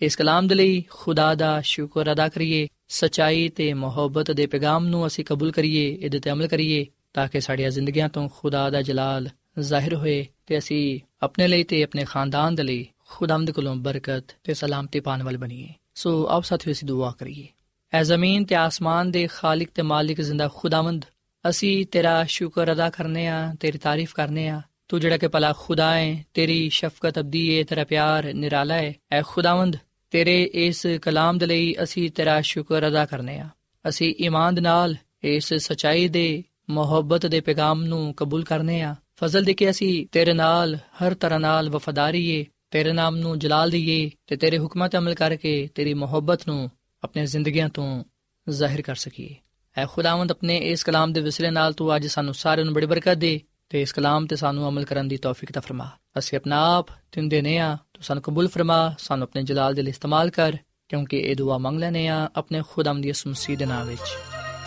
ਇਸ 0.01 0.15
ਕਲਾਮ 0.15 0.47
ਦੇ 0.47 0.55
ਲਈ 0.55 0.83
ਖੁਦਾ 0.89 1.35
ਦਾ 1.35 1.61
ਸ਼ੁਕਰ 1.61 2.11
ਅਦਾ 2.11 2.29
ਕਰੀਏ, 2.29 2.67
ਸਚਾਈ 2.87 3.49
ਤੇ 3.49 3.73
ਮੁਹੱਬਤ 3.73 4.31
ਦੇ 4.31 4.45
ਪੈਗਾਮ 4.45 4.85
ਨੂੰ 4.85 5.07
ਅਸੀਂ 5.07 5.25
ਕਬੂਲ 5.25 5.51
ਕਰੀਏ, 5.51 5.97
ਇਹਦੇ 6.01 6.19
ਤੇ 6.19 6.31
ਅਮਲ 6.31 6.47
ਕਰੀਏ, 6.47 6.85
ਤਾਂ 7.13 7.27
ਕਿ 7.27 7.41
ਸਾਡੀਆਂ 7.41 7.69
ਜ਼ਿੰਦਗੀਆਂ 7.69 8.09
ਤੋਂ 8.09 8.29
ਖੁਦਾ 8.29 8.69
ਦਾ 8.69 8.81
ਜਲਾਲ 8.81 9.29
ਜ਼ਾਹਿਰ 9.59 9.95
ਹੋਏ 9.95 10.25
ਤੇ 10.47 10.57
ਅਸੀਂ 10.57 10.99
ਆਪਣੇ 11.21 11.47
ਲਈ 11.47 11.63
ਤੇ 11.63 11.83
ਆਪਣੇ 11.83 12.05
ਖਾਨਦਾਨ 12.05 12.55
ਦੇ 12.55 12.63
ਲਈ 12.63 12.87
ਖੁਦਾਮਦ 13.13 13.51
ਕੋਲੋਂ 13.51 13.75
ਬਰਕਤ 13.77 14.35
ਤੇ 14.43 14.53
ਸਲਾਮਤੀ 14.53 14.99
ਪਾਣ 14.99 15.23
ਵਾਲੇ 15.23 15.37
ਬਣੀਏ 15.37 15.73
ਸੋ 15.95 16.11
ਆਪ 16.27 16.43
ਸਾਥੀਓ 16.43 16.71
ਅਸੀਂ 16.71 16.87
ਦੁਆ 16.87 17.11
ਕਰੀਏ 17.11 17.47
ਐ 17.93 18.01
ਜ਼ਮੀਨ 18.03 18.45
ਤੇ 18.45 18.55
ਆਸਮਾਨ 18.55 19.11
ਦੇ 19.11 19.25
ਖਾਲਿਕ 19.31 19.69
ਤੇ 19.75 19.81
ਮਾਲਿਕ 19.83 20.21
ਜ਼ਿੰਦਾ 20.21 20.47
ਖੁਦਾਵੰਦ 20.55 21.05
ਅਸੀਂ 21.45 21.85
ਤੇਰਾ 21.85 22.23
ਸ਼ੁਕਰ 22.29 22.71
ਅਦਾ 22.71 22.89
ਕਰਨੇ 22.89 23.27
ਆ 23.27 23.39
ਤੇਰੀ 23.59 23.77
ਤਾਰੀਫ 23.77 24.13
ਕਰਨੇ 24.13 24.47
ਆ 24.49 24.61
ਤੂੰ 24.89 24.99
ਜਿਹੜਾ 24.99 25.17
ਕਿ 25.17 25.27
ਭਲਾ 25.27 25.51
ਖੁਦਾ 25.57 25.93
ਹੈ 25.93 26.23
ਤੇਰੀ 26.33 26.69
ਸ਼ਫਕਤ 26.69 27.19
ਅਬਦੀ 27.19 27.43
ਹੈ 27.49 27.63
ਤੇਰਾ 27.63 27.83
ਪਿਆਰ 27.83 28.33
ਨਿਰਾਲਾ 28.33 28.75
ਹੈ 28.75 28.93
ਐ 29.11 29.21
ਖੁਦਾਵੰਦ 29.25 29.77
ਤੇਰੇ 30.13 30.41
ਇਸ 30.61 30.85
ਕਲਾਮ 31.01 31.37
ਦੇ 31.37 31.45
ਲਈ 31.45 31.73
ਅਸੀਂ 31.83 32.09
ਤੇਰਾ 32.11 32.39
ਸ਼ੁਕਰ 32.43 32.87
ਅਦਾ 32.87 33.05
ਕਰਨੇ 33.05 33.39
ਆ 33.39 33.49
ਅਸੀਂ 33.85 34.13
ਈਮਾਨ 34.19 34.61
ਨਾਲ 34.61 34.95
ਇਸ 35.25 35.53
ਸਚਾਈ 35.61 36.07
ਦੇ 36.07 36.43
ਮੁਹੱਬਤ 36.69 37.25
ਦੇ 37.25 37.39
ਪੈਗਾਮ 37.41 37.83
ਨੂੰ 37.83 38.13
ਕਬੂਲ 38.13 38.43
ਕਰਨੇ 38.43 38.81
ਆ 38.81 38.95
ਫਜ਼ਲ 39.15 39.43
ਦੇ 39.43 39.53
ਕੇ 39.53 39.69
ਅਸੀਂ 39.69 40.05
ਤੇਰੇ 40.11 40.33
ਨਾਲ 40.33 40.77
ਹਰ 41.01 41.13
ਤਰ੍ਹਾਂ 41.13 41.39
ਨਾਲ 41.39 41.69
ਵਫਾਦਾਰੀਏ 41.69 42.43
ਤੇਰੇ 42.73 42.93
ਨਾਮ 42.93 43.15
ਨੂੰ 43.15 43.39
ਜਲਾਲ 43.39 43.69
ਦਈਏ 43.69 44.11
ਤੇ 44.27 44.35
ਤੇਰੇ 44.35 44.59
ਹੁਕਮਾਂ 44.59 44.89
ਤੇ 44.89 44.97
ਅਮਲ 44.97 45.15
ਕਰਕੇ 45.15 45.69
ਤੇਰੀ 45.75 45.93
ਮੁਹੱਬਤ 45.93 46.47
ਨੂੰ 46.47 46.71
ਆਪਣੀਆਂ 47.03 47.25
ਜ਼ਿੰਦਗੀਆਂ 47.25 47.69
ਤੋਂ 47.69 48.03
ਜ਼ਾਹਿਰ 48.49 48.81
ਕਰ 48.81 48.95
ਸਕੀਏ। 48.95 49.35
ਐ 49.77 49.85
ਖੁਦਾਵੰਦ 49.85 50.31
ਆਪਣੇ 50.31 50.57
ਇਸ 50.57 50.83
ਕਲਾਮ 50.83 51.13
ਦੇ 51.13 51.21
ਵਿਸਲੇ 51.21 51.51
ਨਾਲ 51.51 51.73
ਤੂੰ 51.73 51.95
ਅੱਜ 51.95 52.07
ਸਾਨੂੰ 52.07 52.33
ਸਾਰਿਆਂ 52.33 52.65
ਨੂੰ 52.65 52.73
ਬੜੀ 52.73 52.85
ਬਰਕਤ 52.85 53.13
ਦੇ 53.13 53.41
ਤੇ 53.69 53.81
ਇਸ 53.81 53.93
ਕਲਾਮ 53.93 54.25
ਤੇ 54.25 54.35
ਸਾਨੂੰ 54.35 54.67
ਅਮਲ 54.67 54.85
ਕਰਨ 54.85 55.07
ਦੀ 55.07 55.17
ਤੌਫੀਕ 55.17 55.51
ਤਾ 55.51 55.59
ਫਰਮਾ। 55.59 55.89
ਅਸੀਂ 56.17 56.37
ਆਪਣਾ 56.37 56.77
ਆਪ 56.77 56.87
ਤੈਨੂੰ 57.11 57.29
ਦੇਨੇ 57.29 57.57
ਆ, 57.57 57.77
ਤੂੰ 57.93 58.03
ਸਾਨੂੰ 58.03 58.23
ਕਬੂਲ 58.23 58.47
ਫਰਮਾ, 58.47 58.95
ਸਾਨੂੰ 58.99 59.25
ਆਪਣੇ 59.25 59.43
ਜਲਾਲ 59.43 59.73
ਦੇ 59.73 59.81
ਲਈ 59.81 59.89
ਇਸਤੇਮਾਲ 59.89 60.29
ਕਰ, 60.29 60.57
ਕਿਉਂਕਿ 60.89 61.17
ਇਹ 61.17 61.35
ਦੁਆ 61.35 61.57
ਮੰਗ 61.57 61.79
ਲੈਨੇ 61.79 62.07
ਆ 62.07 62.29
ਆਪਣੇ 62.35 62.61
ਖੁਦਾਮ 62.69 63.01
ਦੀ 63.01 63.09
ਇਸ 63.09 63.27
ਮਸੀਹ 63.27 63.57
ਦੇ 63.57 63.65
ਨਾਮ 63.65 63.87
ਵਿੱਚ। 63.87 64.17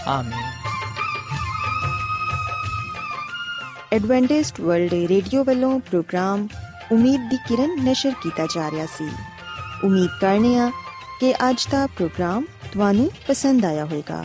ਆਮੀਨ। 0.06 0.50
ਐਡਵੈਂਟਿਸਟ 3.92 4.60
ਵਰਲਡ 4.60 4.94
ਰੇਡੀਓ 4.94 5.44
ਵੱਲੋਂ 5.44 5.80
ਪ੍ਰੋਗਰਾਮ 5.80 6.48
ਉਮੀਦ 6.92 7.30
ਦੀ 7.30 7.36
ਕਿਰਨ 7.36 7.84
ਨਿਸ਼ਰ 7.84 8.12
ਕੀਤਾ 8.22 8.46
ਜਾ 8.54 8.70
ਰਿਹਾ 8.70 8.86
ਸੀ। 8.86 9.08
ਉਮੀਦ 9.84 10.10
ਕਰਨੇ 10.20 10.58
ਆ 10.58 10.70
ਕਿ 11.20 11.32
ਅੱਜ 11.50 11.66
ਦਾ 11.70 11.86
ਪ੍ਰੋਗਰਾਮ 11.86 12.44
ਤੁਹਾਨੂੰ 12.72 13.10
ਪਸੰਦ 13.28 13.64
ਆਇਆ 13.64 13.84
ਹੋਵੇਗਾ। 13.84 14.24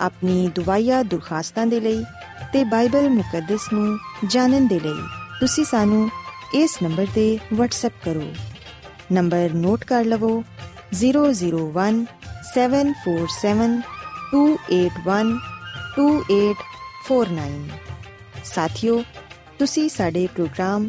ਆਪਣੀ 0.00 0.48
ਦੁਆਇਆ 0.48 1.02
ਦੁਰਖਾਸਤਾਂ 1.02 1.66
ਦੇ 1.66 1.80
ਲਈ 1.80 2.04
ਤੇ 2.52 2.64
ਬਾਈਬਲ 2.64 3.08
ਮੁਕੱਦਸ 3.08 3.72
ਨੂੰ 3.72 3.98
ਜਾਣਨ 4.26 4.66
ਦੇ 4.66 4.80
ਲਈ 4.80 5.02
ਤੁਸੀਂ 5.40 5.64
ਸਾਨੂੰ 5.64 6.10
ਇਸ 6.54 6.78
ਨੰਬਰ 6.82 7.06
ਤੇ 7.14 7.38
WhatsApp 7.54 7.96
ਕਰੋ। 8.04 8.32
ਨੰਬਰ 9.12 9.50
ਨੋਟ 9.54 9.84
ਕਰ 9.84 10.04
ਲਵੋ 10.04 10.44
001 11.02 12.04
747 12.54 13.80
281 14.32 15.32
2849 15.98 17.68
ਸਾਥਿਓ, 18.44 19.02
ਤੁਸੀਂ 19.58 19.88
ਸਾਡੇ 19.88 20.28
ਪ੍ਰੋਗਰਾਮ 20.34 20.88